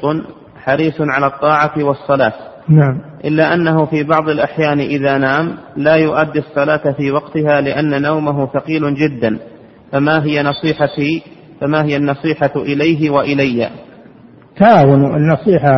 [0.56, 2.32] حريص على الطاعة والصلاة.
[2.68, 3.00] نعم.
[3.24, 8.94] إلا أنه في بعض الأحيان إذا نام لا يؤدي الصلاة في وقتها لأن نومه ثقيل
[8.94, 9.38] جدا.
[9.92, 11.22] فما هي نصيحتي
[11.60, 13.70] فما هي النصيحة إليه وإلي؟
[14.56, 15.16] تعاون.
[15.16, 15.76] النصيحة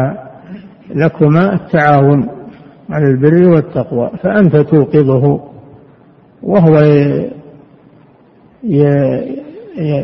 [0.95, 2.29] لكما التعاون
[2.91, 4.11] على البر والتقوى.
[4.23, 5.41] فأنت توقظه
[6.43, 6.79] وهو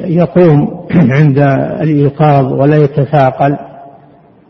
[0.05, 0.87] يقوم
[1.19, 1.39] عند
[1.81, 3.57] الإيقاظ ولا يتثاقل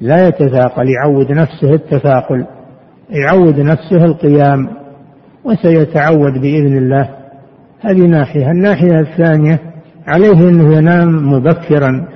[0.00, 2.46] لا يتثاقل يعود نفسه التثاقل
[3.10, 4.68] يعود نفسه القيام
[5.44, 7.08] وسيتعود بإذن الله.
[7.80, 8.50] هذه ناحية.
[8.50, 9.58] الناحية الثانية
[10.06, 12.08] عليه أنه ينام مبكرا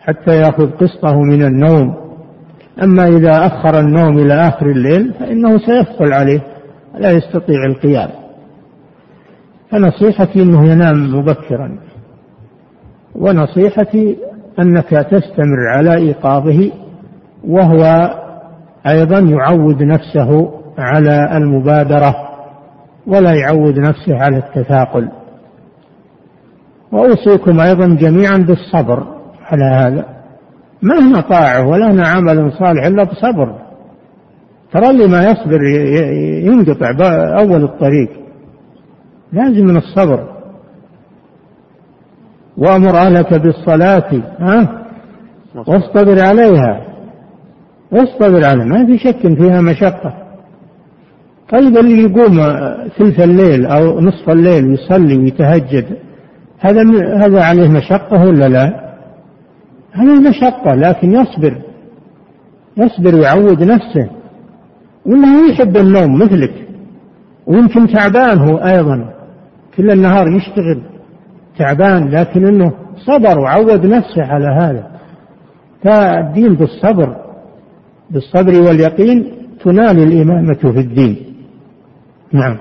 [0.00, 1.94] حتى يأخذ قسطه من النوم.
[2.82, 6.40] أما إذا أخر النوم إلى آخر الليل فإنه سيثقل عليه
[6.98, 8.08] لا يستطيع القيام.
[9.70, 11.78] فنصيحتي أنه ينام مبكرا.
[13.14, 14.16] ونصيحتي
[14.58, 16.70] أنك تستمر على إيقاظه
[17.48, 18.10] وهو
[18.86, 22.14] أيضا يعود نفسه على المبادرة
[23.06, 25.08] ولا يعود نفسه على التثاقل.
[26.92, 29.06] وأوصيكم أيضا جميعا بالصبر
[29.42, 30.06] على هذا.
[30.82, 33.54] ما هنا طاعة ولا عمل صالح إلا بصبر.
[34.72, 35.62] ترى اللي ما يصبر
[36.44, 36.90] ينقطع
[37.40, 38.10] أول الطريق.
[39.32, 40.33] لازم من الصبر.
[42.58, 44.84] وأمر أهلك بالصلاة ها؟
[45.54, 46.80] واصطبر عليها.
[47.92, 48.64] واصطبر عليها.
[48.64, 50.14] ما في شك فيها مشقة.
[51.52, 52.36] طيب اللي يقوم
[52.98, 55.86] ثلث الليل أو نصف الليل يصلي ويتهجد
[56.58, 56.82] هذا
[57.16, 58.94] هذا عليه مشقة ولا لا؟
[59.94, 61.62] عليه مشقة لكن يصبر.
[62.76, 64.10] يصبر ويعود نفسه.
[65.06, 66.68] وإنه يحب النوم مثلك.
[67.46, 69.14] ويمكن تعبان هو أيضا.
[69.76, 70.93] كل النهار يشتغل.
[71.58, 74.90] تعبان لكن انه صبر وعود نفسه على هذا.
[75.84, 77.16] فالدين بالصبر
[78.10, 81.36] بالصبر واليقين تنال الإمامة في الدين.
[82.32, 82.58] نعم.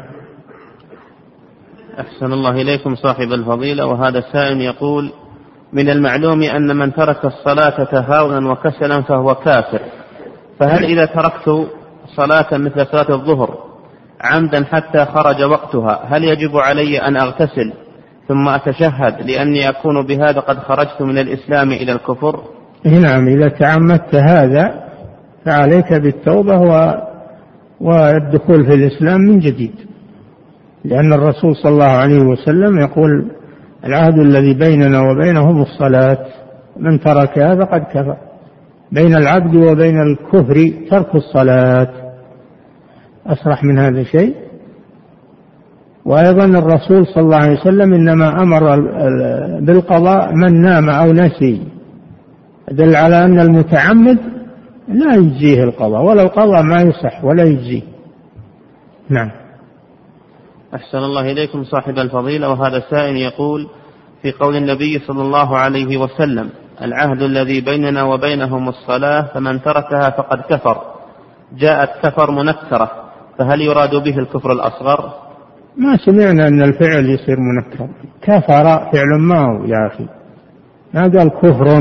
[1.99, 3.85] أحسن الله إليكم صاحب الفضيلة.
[3.85, 5.11] وهذا سائل يقول
[5.73, 9.79] من المعلوم أن من ترك الصلاة تهاونا وكسلا فهو كافر.
[10.59, 11.67] فهل إذا تركت
[12.15, 13.57] صلاة مثل صلاة الظهر
[14.21, 17.73] عمدا حتى خرج وقتها هل يجب علي أن أغتسل؟
[18.27, 22.39] ثم أتشهد لأني أكون بهذا قد خرجت من الإسلام إلى الكفر.
[22.85, 24.83] نعم إذا تعمدت هذا
[25.45, 26.93] فعليك بالتوبة و...
[27.81, 29.75] والدخول في الإسلام من جديد.
[30.85, 33.31] لأن الرسول صلى الله عليه وسلم يقول
[33.85, 36.25] العهد الذي بيننا وبينهم الصلاة
[36.77, 38.17] من تركها فقد كفر.
[38.91, 41.89] بين العبد وبين الكفر ترك الصلاة.
[43.27, 44.42] أصرح من هذا شيء؟
[46.05, 48.75] وأيضا الرسول صلى الله عليه وسلم إنما أمر
[49.59, 51.67] بالقضاء من نام أو نسي.
[52.71, 54.17] دل على أن المتعمد
[54.87, 57.81] لا يجزيه القضاء ولو قضى ما يصح ولا يجزيه.
[59.09, 59.31] نعم.
[60.75, 63.67] أحسن الله إليكم صاحب الفضيلة وهذا سائل يقول
[64.21, 66.49] في قول النبي صلى الله عليه وسلم
[66.81, 70.81] العهد الذي بيننا وبينهم الصلاة فمن تركها فقد كفر.
[71.57, 72.91] جاءت كفر منكرة
[73.37, 75.13] فهل يراد به الكفر الأصغر؟
[75.77, 77.87] ما سمعنا أن الفعل يصير منكر
[78.21, 80.07] كفر فعل ما يا أخي.
[80.93, 81.79] ما قال كفر.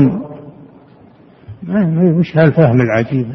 [1.63, 3.27] ما وش هالفهم العجيب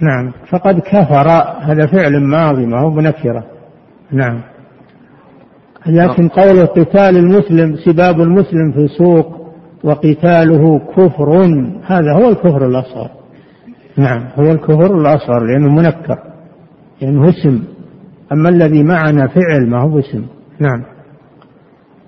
[0.00, 0.32] نعم.
[0.50, 1.28] فقد كفر
[1.60, 3.44] هذا فعل ماضي ما هو منكرة.
[4.12, 4.40] نعم.
[5.86, 9.52] لكن قول قتال المسلم سباب المسلم في سوق
[9.84, 11.44] وقتاله كفر.
[11.86, 13.10] هذا هو الكفر الأصغر.
[13.96, 14.28] نعم.
[14.36, 16.18] هو الكفر الأصغر لأنه منكر
[17.02, 17.75] لأنه اسم.
[18.32, 20.26] أما الذي معنا فعل ما هو اسم.
[20.60, 20.84] نعم.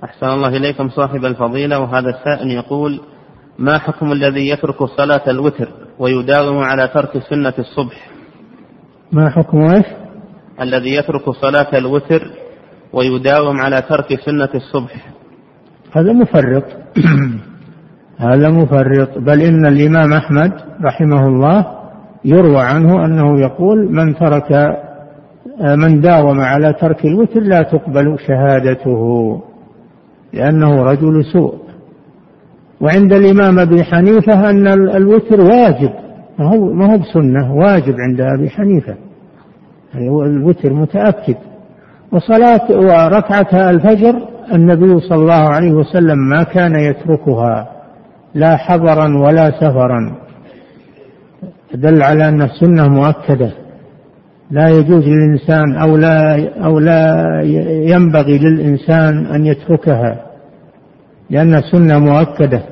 [0.04, 3.00] أحسن الله إليكم صاحب الفضيلة وهذا السائل يقول
[3.58, 5.68] ما حكم الذي يترك صلاة الوتر
[5.98, 8.10] ويداوم على ترك سنة الصبح؟
[9.12, 9.86] ما حكم إيش؟
[10.60, 12.30] الذي يترك صلاة الوتر
[12.92, 15.14] ويداوم على ترك سنة الصبح.
[15.92, 16.64] هذا مفرط.
[18.28, 19.18] هذا مفرط.
[19.18, 20.52] بل إن الإمام أحمد
[20.84, 21.66] رحمه الله
[22.24, 24.78] يروى عنه أنه يقول من ترك
[25.60, 29.40] من داوم على ترك الوتر لا تقبل شهادته
[30.32, 31.54] لأنه رجل سوء.
[32.80, 35.90] وعند الإمام أبي حنيفة أن الوتر واجب
[36.38, 38.94] ما هو ما هو بسنة واجب عند أبي حنيفة.
[39.94, 41.36] يعني الوتر متأكد.
[42.12, 47.70] وصلاة وركعة الفجر النبي صلى الله عليه وسلم ما كان يتركها
[48.34, 50.16] لا حضرا ولا سفرا.
[51.74, 53.52] دل على أن السنة مؤكدة.
[54.50, 57.24] لا يجوز للإنسان أو لا أو لا
[57.94, 60.26] ينبغي للإنسان أن يتركها
[61.30, 62.62] لأن السنة مؤكدة.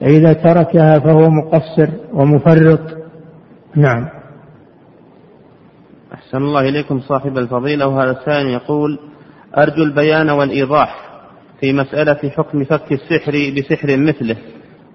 [0.00, 2.80] فإذا تركها فهو مقصر ومفرط.
[3.76, 4.08] نعم.
[6.14, 7.86] أحسن الله إليكم صاحب الفضيلة.
[7.86, 8.98] وهذا الثاني يقول
[9.58, 11.04] أرجو البيان والإيضاح
[11.60, 14.36] في مسألة حكم فك السحر بسحر مثله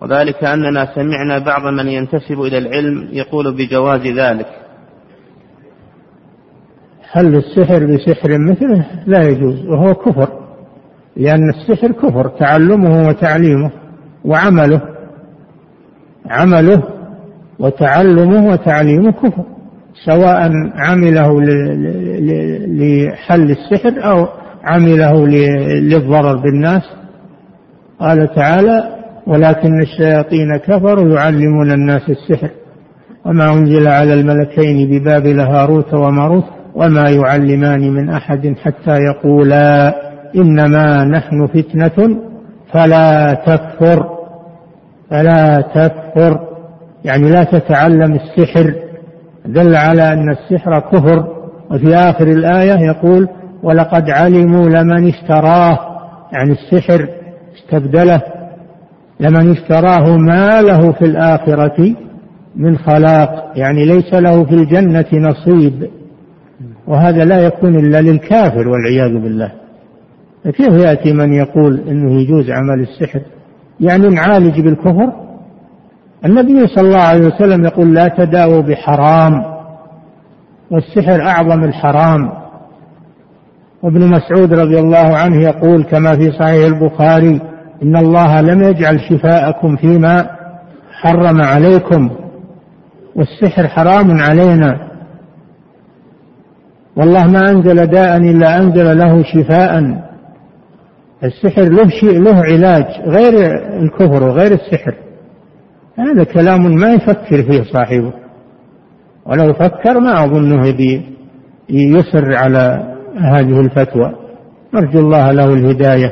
[0.02, 4.69] وذلك أننا سمعنا بعض من ينتسب إلى العلم يقول بجواز ذلك.
[7.12, 10.30] حل السحر بسحر مثله؟ لا يجوز وهو كفر
[11.18, 13.72] لأن السحر كفر تعلمه وتعليمه
[14.26, 14.82] وعمله.
[16.30, 16.84] عمله
[17.60, 19.44] وتعلمه وتعليمه كفر
[20.06, 21.42] سواء عمله
[22.68, 24.28] لحل السحر أو
[24.64, 25.28] عمله
[25.80, 26.84] للضرر بالناس.
[28.00, 28.96] قال تعالى
[29.28, 32.50] ولكن الشياطين كفروا يعلمون الناس السحر
[33.26, 39.96] وما أنزل على الملكين ببابل هاروت وماروت وما يعلمان من أحد حتى يقولا
[40.36, 42.18] إنما نحن فتنة
[42.74, 44.10] فلا تكفر
[45.10, 46.40] فلا تكفر.
[47.06, 48.74] يعني لا تتعلم السحر
[49.46, 51.28] دل على أن السحر كفر.
[51.72, 53.28] وفي آخر الآية يقول
[53.64, 55.80] ولقد علموا لمن اشتراه.
[56.34, 57.08] يعني السحر
[57.58, 58.22] استبدله
[59.20, 61.96] لمن اشتراه ما له في الآخرة
[62.56, 63.52] من خلاق.
[63.56, 65.90] يعني ليس له في الجنة نصيب.
[66.90, 69.52] وهذا لا يكون إلا للكافر والعياذ بالله.
[70.46, 73.22] فكيف يأتي من يقول إنه يجوز عمل السحر؟
[73.80, 75.14] يعني نعالج بالكفر؟
[76.26, 79.34] النبي صلى الله عليه وسلم يقول لا تداووا بحرام
[80.72, 82.32] والسحر أعظم الحرام.
[83.84, 87.42] وابن مسعود رضي الله عنه يقول كما في صحيح البخاري
[87.84, 90.30] إن الله لم يجعل شفاءكم فيما
[90.92, 92.10] حرم عليكم
[93.16, 94.89] والسحر حرام علينا.
[97.00, 100.02] والله ما أنزل داء إلا أنزل له شفاء.
[101.24, 103.34] السحر له شيء له علاج غير
[103.84, 104.96] الكفر وغير السحر.
[105.98, 108.14] هذا كلام ما يفكر فيه صاحبه.
[109.26, 110.74] ولو فكر ما أظنه
[111.70, 114.16] يصر على هذه الفتوى.
[114.74, 116.12] نرجو الله له الهداية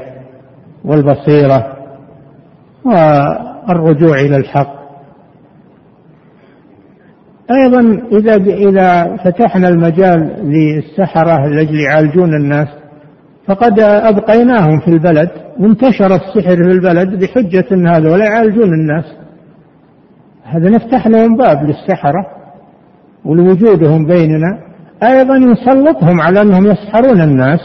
[0.85, 1.77] والبصيرة
[2.85, 4.86] والرجوع إلى الحق.
[7.51, 12.67] أيضا إذا إذا فتحنا المجال للسحرة لأجل يعالجون الناس
[13.47, 15.29] فقد أبقيناهم في البلد
[15.59, 19.05] وانتشر السحر في البلد بحجة أن هذول يعالجون الناس.
[20.43, 22.27] هذا نفتح لهم باب للسحرة
[23.25, 24.59] ولوجودهم بيننا.
[25.03, 27.59] أيضا نسلطهم على أنهم يسحرون الناس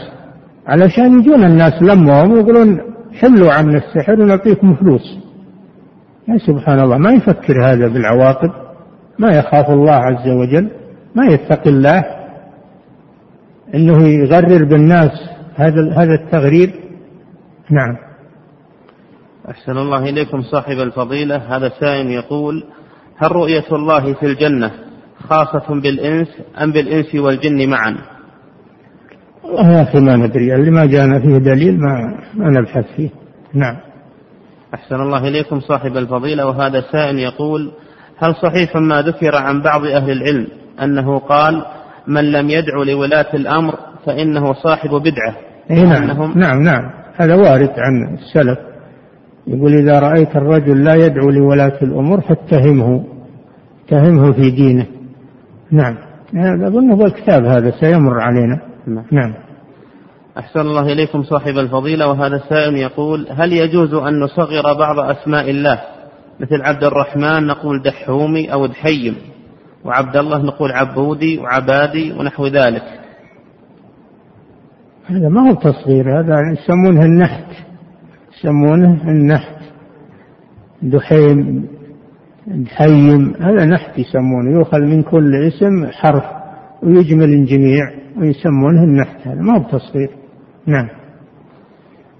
[0.67, 2.79] علشان يجون الناس لمهم ويقولون
[3.19, 5.19] حلوا عنا السحر ونعطيكم فلوس.
[6.27, 8.62] يا سبحان الله ما يفكر هذا بالعواقب.
[9.19, 10.69] ما يخاف الله عز وجل
[11.15, 12.03] ما يتقي الله
[13.75, 15.11] إنه يغرر بالناس
[15.55, 16.73] هذا هذا التغرير.
[17.69, 17.95] نعم.
[19.49, 21.35] أحسن الله إليكم صاحب الفضيلة.
[21.35, 22.63] هذا سائل يقول
[23.17, 24.71] هل رؤية الله في الجنة
[25.29, 26.27] خاصة بالإنس
[26.63, 27.97] أم بالإنس والجن معا؟
[29.43, 33.09] والله يا أخي ما ندري اللي ما جاءنا فيه دليل ما, ما نبحث فيه.
[33.53, 33.77] نعم.
[34.73, 36.45] أحسن الله إليكم صاحب الفضيلة.
[36.45, 37.71] وهذا سائل يقول
[38.23, 40.47] هل صحيح ما ذكر عن بعض أهل العلم
[40.83, 41.65] أنه قال
[42.07, 43.75] من لم يدعو لولاة الأمر
[44.05, 45.35] فإنه صاحب بدعة؟
[45.69, 46.39] نعم.
[46.39, 46.91] نعم نعم.
[47.15, 48.59] هذا وارد عن السلف.
[49.47, 53.05] يقول إذا رأيت الرجل لا يدعو لولاة الأمور فاتهمه
[53.85, 54.85] اتهمه في دينه.
[55.71, 55.95] نعم.
[56.63, 58.59] أظن هو الكتاب هذا سيمر علينا.
[58.87, 59.33] نعم, نعم.
[60.37, 65.92] أحسن الله إليكم صاحب الفضيلة وهذا السائل يقول هل يجوز أن نصغر بعض أسماء الله؟
[66.39, 69.15] مثل عبد الرحمن نقول دحومي أو دحيم
[69.85, 72.83] وعبد الله نقول عبودي وعبادي ونحو ذلك.
[75.05, 77.45] هذا ما هو تصغير هذا يسمونه النحت
[78.37, 79.63] يسمونه النحت.
[80.83, 81.67] دحيم
[82.47, 86.23] دحيم هذا نحت يسمونه يؤخذ من كل اسم حرف
[86.83, 87.83] ويجمل الجميع
[88.17, 90.09] ويسمونه النحت هذا ما هو تصغير
[90.67, 90.89] نعم.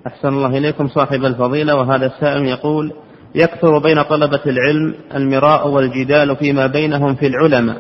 [0.08, 2.94] أحسن الله إليكم صاحب الفضيلة وهذا السائل يقول
[3.36, 7.78] يكثر بين طلبة العلم المراء والجدال فيما بينهم في العلماء.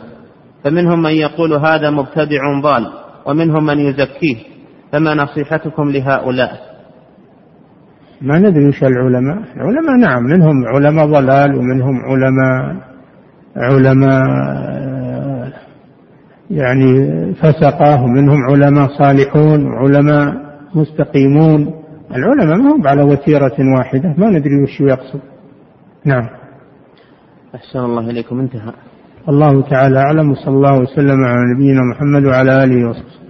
[0.63, 2.87] فمنهم من يقول هذا مبتدع ضال
[3.25, 4.37] ومنهم من يزكيه.
[4.91, 6.51] فما نصيحتكم لهؤلاء؟
[8.21, 9.37] ما ندري وش العلماء.
[9.55, 12.75] العلماء نعم منهم علماء ضلال ومنهم علماء
[13.57, 14.23] علماء
[16.51, 16.93] يعني
[17.33, 20.33] فسقة ومنهم علماء صالحون وعلماء
[20.75, 21.73] مستقيمون.
[22.15, 24.15] العلماء ما هم على وتيرة واحدة.
[24.17, 25.32] ما ندري وش يقصد.
[26.05, 26.29] نعم.
[27.55, 28.39] أحسن الله إليكم.
[28.39, 28.73] انتهى.
[29.29, 33.22] الله تعالى أعلم وصلى الله وسلم على نبينا محمد وعلى آله وصحبه.